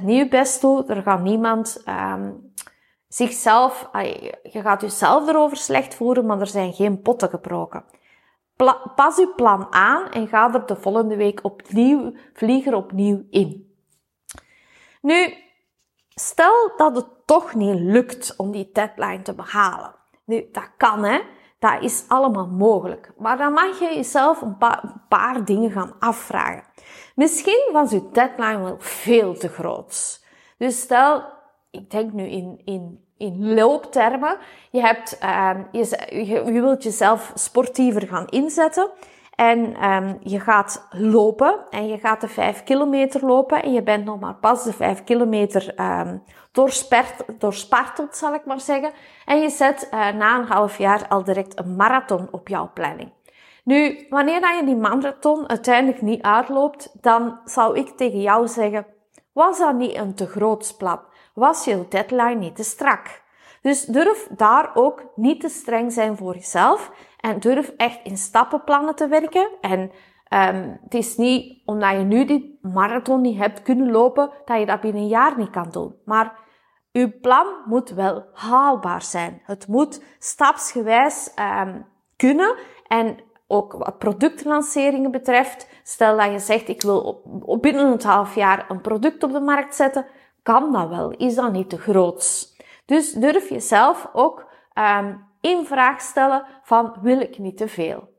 20% 0.00 0.02
niet 0.02 0.18
je 0.18 0.28
best 0.28 0.60
doet, 0.60 0.90
er 0.90 1.02
gaat 1.02 1.22
niemand 1.22 1.82
um, 1.88 2.51
zichzelf, 3.14 3.88
je 4.42 4.60
gaat 4.62 4.80
jezelf 4.80 5.28
erover 5.28 5.56
slecht 5.56 5.94
voeren, 5.94 6.26
maar 6.26 6.40
er 6.40 6.46
zijn 6.46 6.72
geen 6.72 7.00
potten 7.00 7.28
gebroken. 7.28 7.84
pas 8.94 9.16
je 9.16 9.32
plan 9.36 9.66
aan 9.72 10.10
en 10.10 10.28
ga 10.28 10.54
er 10.54 10.66
de 10.66 10.76
volgende 10.76 11.16
week 11.16 11.40
opnieuw, 11.42 12.12
vlieg 12.32 12.66
er 12.66 12.74
opnieuw 12.74 13.24
in. 13.30 13.76
Nu, 15.00 15.34
stel 16.08 16.72
dat 16.76 16.96
het 16.96 17.06
toch 17.26 17.54
niet 17.54 17.74
lukt 17.74 18.36
om 18.36 18.50
die 18.50 18.70
deadline 18.72 19.22
te 19.22 19.34
behalen. 19.34 19.94
Nu, 20.24 20.48
dat 20.52 20.70
kan 20.76 21.04
hè. 21.04 21.20
Dat 21.58 21.82
is 21.82 22.04
allemaal 22.08 22.46
mogelijk. 22.46 23.12
Maar 23.18 23.36
dan 23.36 23.52
mag 23.52 23.78
je 23.78 23.94
jezelf 23.94 24.40
een 24.40 24.56
paar, 24.56 24.84
een 24.84 25.02
paar 25.08 25.44
dingen 25.44 25.70
gaan 25.70 25.94
afvragen. 25.98 26.64
Misschien 27.14 27.70
was 27.72 27.90
je 27.90 28.08
deadline 28.12 28.62
wel 28.62 28.76
veel 28.78 29.34
te 29.34 29.48
groot. 29.48 30.24
Dus 30.58 30.80
stel, 30.80 31.24
ik 31.72 31.90
denk 31.90 32.12
nu 32.12 32.24
in, 32.24 32.60
in, 32.64 33.04
in 33.16 33.54
looptermen. 33.54 34.36
Je, 34.70 34.80
hebt, 34.80 35.18
um, 35.22 35.66
je, 35.72 36.44
je, 36.52 36.60
wilt 36.60 36.82
jezelf 36.82 37.32
sportiever 37.34 38.08
gaan 38.08 38.26
inzetten. 38.26 38.90
En 39.34 39.90
um, 39.92 40.18
je 40.20 40.40
gaat 40.40 40.86
lopen 40.90 41.60
en 41.70 41.88
je 41.88 41.98
gaat 41.98 42.20
de 42.20 42.28
5 42.28 42.62
kilometer 42.62 43.26
lopen 43.26 43.62
en 43.62 43.72
je 43.72 43.82
bent 43.82 44.04
nog 44.04 44.20
maar 44.20 44.34
pas 44.34 44.64
de 44.64 44.72
5 44.72 45.04
kilometer 45.04 45.80
um, 45.80 46.22
doorspartelt, 47.38 48.16
zal 48.16 48.34
ik 48.34 48.44
maar 48.44 48.60
zeggen. 48.60 48.92
En 49.24 49.40
je 49.40 49.50
zet 49.50 49.88
uh, 49.94 50.10
na 50.10 50.38
een 50.38 50.46
half 50.46 50.78
jaar 50.78 51.08
al 51.08 51.24
direct 51.24 51.58
een 51.58 51.76
marathon 51.76 52.28
op 52.30 52.48
jouw 52.48 52.70
planning. 52.74 53.12
Nu, 53.64 54.06
wanneer 54.08 54.56
je 54.56 54.62
die 54.64 54.76
marathon 54.76 55.48
uiteindelijk 55.48 56.02
niet 56.02 56.22
uitloopt, 56.22 56.94
dan 57.00 57.40
zou 57.44 57.78
ik 57.78 57.88
tegen 57.88 58.20
jou 58.20 58.48
zeggen, 58.48 58.86
was 59.32 59.58
dat 59.58 59.74
niet 59.74 59.96
een 59.96 60.14
te 60.14 60.26
groot 60.26 60.74
plan? 60.78 61.00
Was 61.34 61.64
je 61.64 61.86
deadline 61.88 62.34
niet 62.34 62.56
te 62.56 62.64
strak? 62.64 63.22
Dus 63.62 63.84
durf 63.84 64.28
daar 64.36 64.70
ook 64.74 65.04
niet 65.14 65.40
te 65.40 65.48
streng 65.48 65.92
zijn 65.92 66.16
voor 66.16 66.34
jezelf 66.34 66.90
en 67.20 67.40
durf 67.40 67.68
echt 67.76 68.00
in 68.02 68.16
stappenplannen 68.16 68.94
te 68.94 69.08
werken. 69.08 69.48
En 69.60 69.80
um, 69.80 70.78
het 70.82 70.94
is 70.94 71.16
niet 71.16 71.62
omdat 71.64 71.90
je 71.90 71.98
nu 71.98 72.24
die 72.24 72.58
marathon 72.62 73.20
niet 73.20 73.38
hebt 73.38 73.62
kunnen 73.62 73.90
lopen, 73.90 74.30
dat 74.44 74.58
je 74.58 74.66
dat 74.66 74.80
binnen 74.80 75.02
een 75.02 75.08
jaar 75.08 75.38
niet 75.38 75.50
kan 75.50 75.70
doen. 75.70 75.94
Maar 76.04 76.38
uw 76.92 77.12
plan 77.20 77.46
moet 77.64 77.90
wel 77.90 78.24
haalbaar 78.32 79.02
zijn. 79.02 79.42
Het 79.44 79.66
moet 79.66 80.04
stapsgewijs 80.18 81.32
um, 81.60 81.86
kunnen 82.16 82.56
en 82.86 83.18
ook 83.46 83.72
wat 83.72 83.98
productlanceringen 83.98 85.10
betreft, 85.10 85.68
stel 85.82 86.16
dat 86.16 86.30
je 86.30 86.38
zegt 86.38 86.68
ik 86.68 86.82
wil 86.82 87.22
binnen 87.60 87.86
een 87.86 88.02
half 88.02 88.34
jaar 88.34 88.64
een 88.68 88.80
product 88.80 89.22
op 89.22 89.32
de 89.32 89.40
markt 89.40 89.74
zetten, 89.74 90.06
kan 90.42 90.72
dat 90.72 90.88
wel, 90.88 91.10
is 91.10 91.34
dat 91.34 91.52
niet 91.52 91.70
te 91.70 91.78
groot. 91.78 92.54
Dus 92.86 93.12
durf 93.12 93.48
jezelf 93.48 94.08
ook 94.12 94.46
um, 94.74 95.24
in 95.40 95.66
vraag 95.66 96.00
stellen 96.00 96.46
van 96.62 96.96
wil 97.00 97.20
ik 97.20 97.38
niet 97.38 97.56
te 97.56 97.68
veel. 97.68 98.10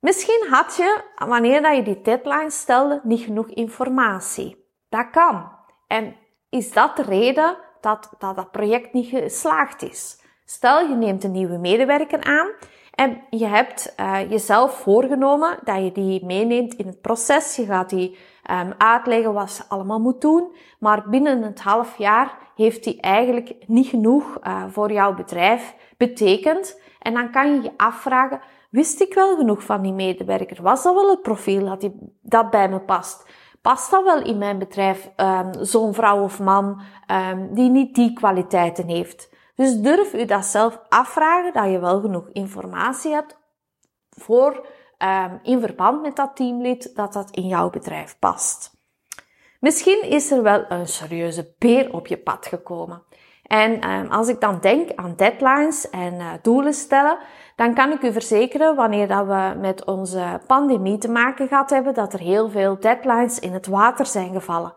Misschien 0.00 0.46
had 0.50 0.76
je, 0.76 1.02
wanneer 1.26 1.62
dat 1.62 1.76
je 1.76 1.82
die 1.82 2.00
deadline 2.00 2.50
stelde, 2.50 3.00
niet 3.02 3.20
genoeg 3.20 3.48
informatie. 3.48 4.66
Dat 4.88 5.10
kan. 5.10 5.52
En 5.86 6.16
is 6.50 6.72
dat 6.72 6.96
de 6.96 7.02
reden 7.02 7.56
dat 7.80 8.10
dat, 8.18 8.36
dat 8.36 8.50
project 8.50 8.92
niet 8.92 9.08
geslaagd 9.08 9.82
is? 9.82 10.20
Stel, 10.44 10.88
je 10.88 10.94
neemt 10.94 11.24
een 11.24 11.30
nieuwe 11.30 11.58
medewerker 11.58 12.24
aan 12.24 12.50
en 12.94 13.22
je 13.30 13.46
hebt 13.46 13.94
uh, 14.00 14.30
jezelf 14.30 14.72
voorgenomen 14.72 15.58
dat 15.64 15.84
je 15.84 15.92
die 15.92 16.24
meeneemt 16.24 16.74
in 16.74 16.86
het 16.86 17.00
proces. 17.00 17.56
Je 17.56 17.64
gaat 17.64 17.90
die 17.90 18.18
um, 18.50 18.74
uitleggen 18.78 19.32
wat 19.32 19.50
ze 19.50 19.62
allemaal 19.68 20.00
moet 20.00 20.20
doen. 20.20 20.54
Maar 20.78 21.08
binnen 21.08 21.42
het 21.42 21.60
half 21.60 21.98
jaar 21.98 22.38
heeft 22.54 22.84
die 22.84 23.00
eigenlijk 23.00 23.54
niet 23.66 23.86
genoeg 23.86 24.38
uh, 24.42 24.64
voor 24.68 24.92
jouw 24.92 25.14
bedrijf 25.14 25.74
betekend. 25.96 26.80
En 26.98 27.14
dan 27.14 27.30
kan 27.30 27.54
je 27.54 27.62
je 27.62 27.72
afvragen, 27.76 28.40
wist 28.70 29.00
ik 29.00 29.14
wel 29.14 29.36
genoeg 29.36 29.62
van 29.62 29.82
die 29.82 29.92
medewerker? 29.92 30.62
Was 30.62 30.82
dat 30.82 30.94
wel 30.94 31.10
het 31.10 31.22
profiel 31.22 31.64
dat, 31.64 31.80
die, 31.80 32.18
dat 32.22 32.50
bij 32.50 32.68
me 32.68 32.80
past? 32.80 33.30
Past 33.62 33.90
dat 33.90 34.04
wel 34.04 34.22
in 34.22 34.38
mijn 34.38 34.58
bedrijf, 34.58 35.10
um, 35.16 35.50
zo'n 35.64 35.94
vrouw 35.94 36.22
of 36.22 36.40
man 36.40 36.80
um, 37.10 37.54
die 37.54 37.70
niet 37.70 37.94
die 37.94 38.12
kwaliteiten 38.12 38.88
heeft? 38.88 39.30
Dus 39.54 39.80
durf 39.80 40.14
u 40.14 40.24
dat 40.24 40.44
zelf 40.44 40.80
afvragen, 40.88 41.52
dat 41.52 41.70
je 41.70 41.78
wel 41.78 42.00
genoeg 42.00 42.28
informatie 42.32 43.12
hebt 43.12 43.36
voor 44.10 44.66
um, 45.04 45.38
in 45.42 45.60
verband 45.60 46.02
met 46.02 46.16
dat 46.16 46.36
teamlid 46.36 46.96
dat 46.96 47.12
dat 47.12 47.30
in 47.30 47.46
jouw 47.46 47.70
bedrijf 47.70 48.16
past. 48.18 48.80
Misschien 49.60 50.02
is 50.02 50.30
er 50.30 50.42
wel 50.42 50.64
een 50.68 50.88
serieuze 50.88 51.52
peer 51.52 51.92
op 51.92 52.06
je 52.06 52.16
pad 52.16 52.46
gekomen. 52.46 53.02
En 53.42 53.90
um, 53.90 54.10
als 54.10 54.28
ik 54.28 54.40
dan 54.40 54.58
denk 54.60 54.90
aan 54.94 55.16
deadlines 55.16 55.90
en 55.90 56.14
uh, 56.14 56.32
doelen 56.42 56.74
stellen, 56.74 57.18
dan 57.56 57.74
kan 57.74 57.92
ik 57.92 58.02
u 58.02 58.12
verzekeren, 58.12 58.76
wanneer 58.76 59.08
dat 59.08 59.26
we 59.26 59.58
met 59.60 59.84
onze 59.84 60.40
pandemie 60.46 60.98
te 60.98 61.10
maken 61.10 61.48
gehad 61.48 61.70
hebben, 61.70 61.94
dat 61.94 62.12
er 62.12 62.20
heel 62.20 62.50
veel 62.50 62.80
deadlines 62.80 63.38
in 63.38 63.52
het 63.52 63.66
water 63.66 64.06
zijn 64.06 64.32
gevallen. 64.32 64.74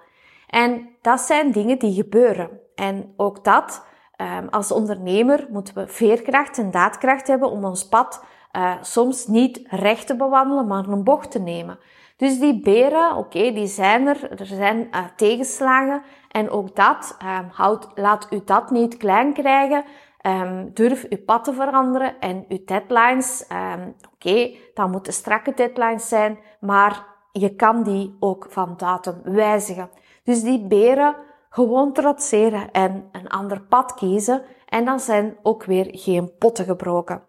En 0.48 0.90
dat 1.02 1.20
zijn 1.20 1.52
dingen 1.52 1.80
die 1.80 1.94
gebeuren. 1.94 2.60
En 2.76 3.14
ook 3.18 3.44
dat 3.44 3.86
Um, 4.22 4.48
als 4.50 4.72
ondernemer 4.72 5.48
moeten 5.50 5.76
we 5.76 5.88
veerkracht 5.88 6.58
en 6.58 6.72
daadkracht 6.72 7.28
hebben 7.28 7.52
om 7.52 7.66
ons 7.66 7.88
pad 7.88 8.24
uh, 8.56 8.74
soms 8.82 9.28
niet 9.28 9.62
recht 9.70 10.08
te 10.08 10.16
bewandelen, 10.16 10.68
maar 10.68 10.88
een 10.88 11.04
bocht 11.04 11.32
te 11.32 11.40
nemen. 11.40 11.80
Dus 12.18 12.40
die 12.40 12.62
beren, 12.62 13.16
oké, 13.16 13.52
die 13.54 13.68
zijn 13.68 14.08
er. 14.08 14.40
Er 14.40 14.46
zijn 14.46 14.78
uh, 14.78 15.06
tegenslagen. 15.16 16.02
En 16.32 16.50
ook 16.50 16.76
dat, 16.76 17.18
um, 17.22 17.50
houd, 17.52 17.88
laat 17.96 18.28
u 18.30 18.42
dat 18.46 18.72
niet 18.72 18.98
klein 18.98 19.34
krijgen. 19.34 19.84
Um, 20.22 20.72
durf 20.74 21.06
uw 21.10 21.24
pad 21.26 21.44
te 21.44 21.54
veranderen 21.54 22.20
en 22.20 22.46
uw 22.50 22.60
deadlines. 22.66 23.46
Um, 23.52 23.96
oké, 24.14 24.56
dat 24.74 24.92
moeten 24.92 25.14
strakke 25.14 25.54
deadlines 25.54 26.08
zijn, 26.08 26.40
maar 26.60 27.06
je 27.32 27.56
kan 27.56 27.84
die 27.84 28.16
ook 28.20 28.46
van 28.50 28.74
datum 28.78 29.22
wijzigen. 29.24 29.90
Dus 30.24 30.42
die 30.42 30.68
beren, 30.68 31.16
gewoon 31.50 31.94
trotseren 31.94 32.72
en 32.72 33.10
een 33.12 33.28
ander 33.28 33.62
pad 33.62 33.94
kiezen 33.94 34.42
en 34.66 34.86
dan 34.86 35.00
zijn 35.00 35.38
ook 35.42 35.64
weer 35.64 35.88
geen 35.92 36.32
potten 36.38 36.66
gebroken. 36.66 37.24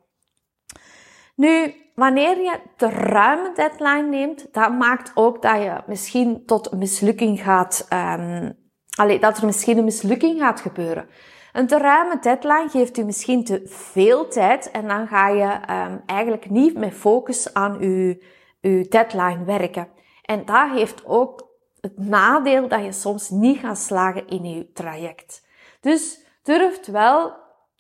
Nu, 1.37 1.75
wanneer 1.95 2.37
je 2.37 2.61
te 2.77 2.91
ruime 2.91 3.53
deadline 3.55 4.09
neemt, 4.09 4.55
dat 4.55 4.73
maakt 4.73 5.11
ook 5.15 5.43
dat 5.43 5.63
je 5.63 5.83
misschien 5.87 6.47
tot 6.47 6.73
mislukking 6.73 7.41
gaat, 7.43 7.87
um, 7.93 8.59
allee, 8.99 9.19
dat 9.19 9.39
er 9.39 9.47
misschien 9.47 9.79
een 9.79 9.85
mislukking 9.85 10.41
gaat 10.41 10.61
gebeuren. 10.61 11.09
Een 11.53 11.67
te 11.67 11.79
ruime 11.79 12.19
deadline 12.19 12.69
geeft 12.69 12.99
u 12.99 13.05
misschien 13.05 13.45
te 13.45 13.63
veel 13.65 14.29
tijd 14.29 14.71
en 14.71 14.89
dan 14.89 15.07
ga 15.07 15.29
je 15.29 15.61
um, 15.71 16.03
eigenlijk 16.07 16.51
niet 16.51 16.77
met 16.79 16.95
focus 16.95 17.55
aan 17.55 17.79
uw, 17.81 18.15
uw 18.61 18.89
deadline 18.89 19.45
werken. 19.45 19.89
En 20.23 20.45
dat 20.45 20.71
heeft 20.71 21.05
ook 21.05 21.49
het 21.81 21.99
nadeel 21.99 22.69
dat 22.69 22.85
je 22.85 22.93
soms 22.93 23.31
niet 23.31 23.59
gaat 23.59 23.79
slagen 23.79 24.29
in 24.29 24.45
je 24.45 24.73
traject. 24.73 25.47
Dus 25.81 26.25
durft 26.43 26.87
wel 26.87 27.33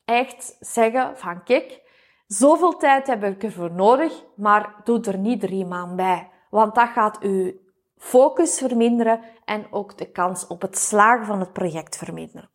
echt 0.04 0.56
zeggen 0.60 1.18
van 1.18 1.42
kijk, 1.42 1.80
zoveel 2.26 2.76
tijd 2.76 3.06
heb 3.06 3.24
ik 3.24 3.42
ervoor 3.42 3.72
nodig, 3.72 4.24
maar 4.36 4.74
doe 4.84 5.00
er 5.00 5.18
niet 5.18 5.40
drie 5.40 5.66
maanden 5.66 5.96
bij. 5.96 6.30
Want 6.50 6.74
dat 6.74 6.88
gaat 6.88 7.18
uw 7.20 7.52
focus 7.98 8.58
verminderen 8.58 9.20
en 9.44 9.66
ook 9.70 9.98
de 9.98 10.10
kans 10.10 10.46
op 10.46 10.62
het 10.62 10.78
slagen 10.78 11.26
van 11.26 11.40
het 11.40 11.52
project 11.52 11.96
verminderen. 11.96 12.50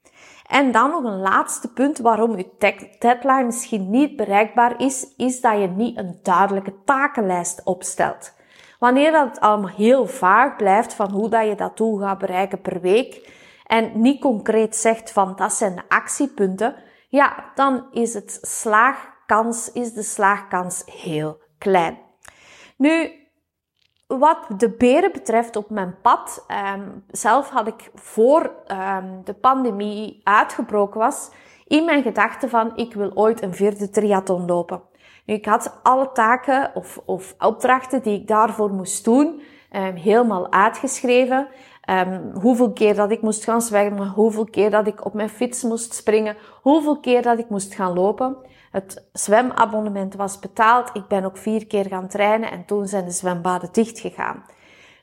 En 0.47 0.71
dan 0.71 0.89
nog 0.89 1.03
een 1.03 1.19
laatste 1.19 1.73
punt 1.73 1.97
waarom 1.97 2.31
uw 2.31 2.51
deadline 2.99 3.43
misschien 3.43 3.89
niet 3.89 4.15
bereikbaar 4.15 4.81
is, 4.81 5.13
is 5.17 5.41
dat 5.41 5.59
je 5.59 5.67
niet 5.67 5.97
een 5.97 6.19
duidelijke 6.21 6.73
takenlijst 6.85 7.61
opstelt. 7.63 8.33
Wanneer 8.79 9.11
dat 9.11 9.39
allemaal 9.39 9.69
heel 9.69 10.07
vaag 10.07 10.55
blijft 10.55 10.93
van 10.93 11.11
hoe 11.11 11.29
dat 11.29 11.45
je 11.45 11.55
dat 11.55 11.77
doel 11.77 11.97
gaat 11.97 12.17
bereiken 12.17 12.61
per 12.61 12.81
week 12.81 13.29
en 13.65 14.01
niet 14.01 14.21
concreet 14.21 14.75
zegt 14.75 15.11
van 15.11 15.35
dat 15.35 15.53
zijn 15.53 15.75
de 15.75 15.81
actiepunten, 15.87 16.75
ja, 17.07 17.51
dan 17.55 17.85
is 17.91 18.13
het 18.13 18.37
slaagkans, 19.31 19.71
is 19.71 19.93
de 19.93 20.03
slaagkans 20.03 20.83
heel 20.85 21.37
klein. 21.57 21.97
Nu, 22.77 23.11
wat 24.07 24.37
de 24.57 24.69
beren 24.69 25.11
betreft 25.11 25.55
op 25.55 25.69
mijn 25.69 25.95
pad, 26.01 26.45
um, 26.75 27.03
zelf 27.07 27.49
had 27.49 27.67
ik 27.67 27.91
voor 27.95 28.51
um, 28.67 29.21
de 29.23 29.33
pandemie 29.33 30.21
uitgebroken 30.23 30.99
was, 30.99 31.29
in 31.67 31.85
mijn 31.85 32.03
gedachten 32.03 32.49
van 32.49 32.71
ik 32.75 32.93
wil 32.93 33.11
ooit 33.13 33.41
een 33.41 33.53
vierde 33.53 33.89
triathlon 33.89 34.45
lopen. 34.45 34.81
Ik 35.25 35.45
had 35.45 35.79
alle 35.83 36.11
taken 36.11 36.71
of, 36.73 36.99
of 37.05 37.35
opdrachten 37.39 38.01
die 38.01 38.19
ik 38.19 38.27
daarvoor 38.27 38.69
moest 38.69 39.03
doen, 39.03 39.41
um, 39.71 39.95
helemaal 39.95 40.51
uitgeschreven. 40.51 41.47
Hoeveel 42.33 42.71
keer 42.71 42.95
dat 42.95 43.11
ik 43.11 43.21
moest 43.21 43.43
gaan 43.43 43.61
zwemmen, 43.61 44.07
hoeveel 44.07 44.45
keer 44.45 44.69
dat 44.69 44.87
ik 44.87 45.05
op 45.05 45.13
mijn 45.13 45.29
fiets 45.29 45.63
moest 45.63 45.93
springen, 45.93 46.37
hoeveel 46.61 46.99
keer 46.99 47.21
dat 47.21 47.39
ik 47.39 47.49
moest 47.49 47.73
gaan 47.73 47.93
lopen. 47.93 48.37
Het 48.71 49.03
zwemabonnement 49.13 50.15
was 50.15 50.39
betaald. 50.39 50.89
Ik 50.93 51.07
ben 51.07 51.25
ook 51.25 51.37
vier 51.37 51.67
keer 51.67 51.85
gaan 51.85 52.07
trainen 52.07 52.51
en 52.51 52.65
toen 52.65 52.87
zijn 52.87 53.05
de 53.05 53.11
zwembaden 53.11 53.69
dicht 53.71 53.99
gegaan. 53.99 54.43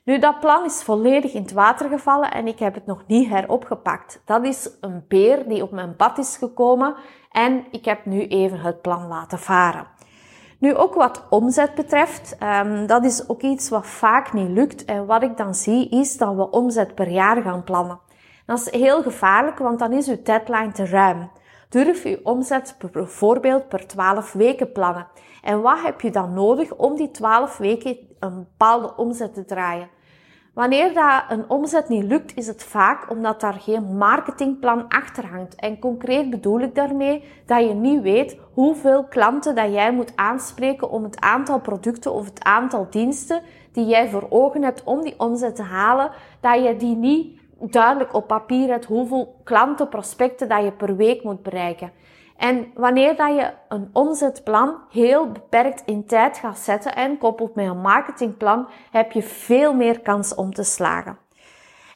Nu, 0.04 0.18
dat 0.18 0.40
plan 0.40 0.64
is 0.64 0.82
volledig 0.82 1.32
in 1.32 1.42
het 1.42 1.52
water 1.52 1.88
gevallen 1.88 2.30
en 2.30 2.46
ik 2.46 2.58
heb 2.58 2.74
het 2.74 2.86
nog 2.86 3.04
niet 3.06 3.28
heropgepakt. 3.28 4.22
Dat 4.24 4.44
is 4.44 4.70
een 4.80 5.04
beer 5.08 5.48
die 5.48 5.62
op 5.62 5.70
mijn 5.70 5.96
pad 5.96 6.18
is 6.18 6.36
gekomen 6.36 6.94
en 7.30 7.64
ik 7.70 7.84
heb 7.84 8.04
nu 8.04 8.26
even 8.26 8.60
het 8.60 8.82
plan 8.82 9.06
laten 9.06 9.38
varen. 9.38 9.86
Nu 10.58 10.74
ook 10.74 10.94
wat 10.94 11.26
omzet 11.30 11.74
betreft, 11.74 12.36
um, 12.42 12.86
dat 12.86 13.04
is 13.04 13.28
ook 13.28 13.42
iets 13.42 13.68
wat 13.68 13.86
vaak 13.86 14.32
niet 14.32 14.48
lukt. 14.48 14.84
En 14.84 15.06
wat 15.06 15.22
ik 15.22 15.36
dan 15.36 15.54
zie 15.54 15.88
is 15.88 16.16
dat 16.16 16.34
we 16.34 16.50
omzet 16.50 16.94
per 16.94 17.08
jaar 17.08 17.42
gaan 17.42 17.64
plannen. 17.64 18.00
Dat 18.46 18.58
is 18.58 18.70
heel 18.70 19.02
gevaarlijk, 19.02 19.58
want 19.58 19.78
dan 19.78 19.92
is 19.92 20.08
uw 20.08 20.22
deadline 20.22 20.72
te 20.72 20.86
ruim. 20.86 21.30
Durf 21.68 22.04
uw 22.04 22.16
omzet 22.22 22.76
bijvoorbeeld 22.92 23.68
per 23.68 23.86
12 23.86 24.32
weken 24.32 24.72
plannen. 24.72 25.06
En 25.42 25.60
wat 25.60 25.82
heb 25.82 26.00
je 26.00 26.10
dan 26.10 26.34
nodig 26.34 26.74
om 26.74 26.96
die 26.96 27.10
12 27.10 27.56
weken 27.56 27.98
een 28.18 28.34
bepaalde 28.34 28.96
omzet 28.96 29.34
te 29.34 29.44
draaien? 29.44 29.88
Wanneer 30.54 30.94
dat 30.94 31.22
een 31.28 31.50
omzet 31.50 31.88
niet 31.88 32.04
lukt, 32.04 32.36
is 32.36 32.46
het 32.46 32.64
vaak 32.64 33.10
omdat 33.10 33.40
daar 33.40 33.54
geen 33.54 33.96
marketingplan 33.96 34.88
achter 34.88 35.26
hangt. 35.26 35.54
En 35.54 35.78
concreet 35.78 36.30
bedoel 36.30 36.60
ik 36.60 36.74
daarmee 36.74 37.24
dat 37.46 37.68
je 37.68 37.74
niet 37.74 38.02
weet 38.02 38.36
hoeveel 38.52 39.04
klanten 39.04 39.54
dat 39.54 39.72
jij 39.72 39.92
moet 39.92 40.12
aanspreken 40.16 40.90
om 40.90 41.02
het 41.02 41.20
aantal 41.20 41.60
producten 41.60 42.12
of 42.12 42.24
het 42.24 42.44
aantal 42.44 42.86
diensten 42.90 43.42
die 43.72 43.86
jij 43.86 44.08
voor 44.08 44.26
ogen 44.28 44.62
hebt 44.62 44.84
om 44.84 45.02
die 45.02 45.18
omzet 45.18 45.56
te 45.56 45.62
halen, 45.62 46.10
dat 46.40 46.64
je 46.64 46.76
die 46.76 46.96
niet 46.96 47.40
duidelijk 47.60 48.14
op 48.14 48.26
papier 48.26 48.68
hebt 48.68 48.84
hoeveel 48.84 49.40
klanten, 49.44 49.88
prospecten 49.88 50.48
dat 50.48 50.64
je 50.64 50.72
per 50.72 50.96
week 50.96 51.22
moet 51.22 51.42
bereiken. 51.42 51.92
En 52.36 52.70
wanneer 52.74 53.16
dat 53.16 53.34
je 53.34 53.52
een 53.68 53.90
omzetplan 53.92 54.78
heel 54.90 55.32
beperkt 55.32 55.82
in 55.86 56.06
tijd 56.06 56.38
gaat 56.38 56.58
zetten 56.58 56.94
en 56.94 57.18
koppelt 57.18 57.54
met 57.54 57.66
een 57.66 57.80
marketingplan, 57.80 58.68
heb 58.90 59.12
je 59.12 59.22
veel 59.22 59.74
meer 59.74 60.00
kans 60.00 60.34
om 60.34 60.52
te 60.52 60.62
slagen. 60.62 61.18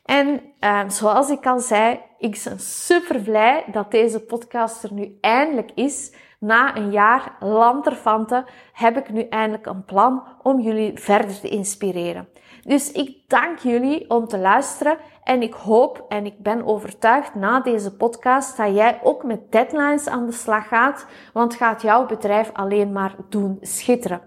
En 0.04 0.40
uh, 0.60 0.80
zoals 0.88 1.30
ik 1.30 1.46
al 1.46 1.58
zei, 1.58 2.00
ik 2.18 2.40
ben 2.44 2.60
super 2.60 3.20
blij 3.20 3.64
dat 3.72 3.90
deze 3.90 4.20
podcast 4.20 4.82
er 4.82 4.92
nu 4.92 5.18
eindelijk 5.20 5.70
is. 5.74 6.14
Na 6.38 6.76
een 6.76 6.90
jaar 6.90 7.36
lanterfanten 7.40 8.44
heb 8.72 8.96
ik 8.96 9.10
nu 9.10 9.22
eindelijk 9.22 9.66
een 9.66 9.84
plan 9.84 10.22
om 10.42 10.60
jullie 10.60 10.98
verder 10.98 11.40
te 11.40 11.48
inspireren. 11.48 12.28
Dus 12.62 12.92
ik 12.92 13.16
dank 13.26 13.58
jullie 13.58 14.10
om 14.10 14.28
te 14.28 14.38
luisteren 14.38 14.96
en 15.24 15.42
ik 15.42 15.54
hoop 15.54 16.04
en 16.08 16.26
ik 16.26 16.38
ben 16.38 16.66
overtuigd 16.66 17.34
na 17.34 17.60
deze 17.60 17.96
podcast 17.96 18.56
dat 18.56 18.74
jij 18.74 19.00
ook 19.02 19.24
met 19.24 19.52
deadlines 19.52 20.08
aan 20.08 20.26
de 20.26 20.32
slag 20.32 20.68
gaat, 20.68 21.06
want 21.32 21.54
gaat 21.54 21.82
jouw 21.82 22.06
bedrijf 22.06 22.50
alleen 22.52 22.92
maar 22.92 23.14
doen 23.28 23.58
schitteren. 23.60 24.20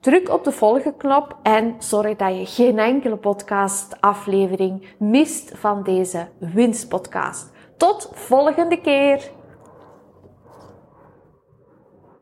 Druk 0.00 0.28
op 0.28 0.44
de 0.44 0.52
volgende 0.52 0.96
knop 0.96 1.36
en 1.42 1.74
zorg 1.78 2.16
dat 2.16 2.38
je 2.38 2.46
geen 2.46 2.78
enkele 2.78 3.16
podcast 3.16 4.00
aflevering 4.00 4.86
mist 4.98 5.52
van 5.54 5.82
deze 5.82 6.28
winstpodcast. 6.38 7.50
Tot 7.76 8.10
volgende 8.12 8.80
keer! 8.80 9.30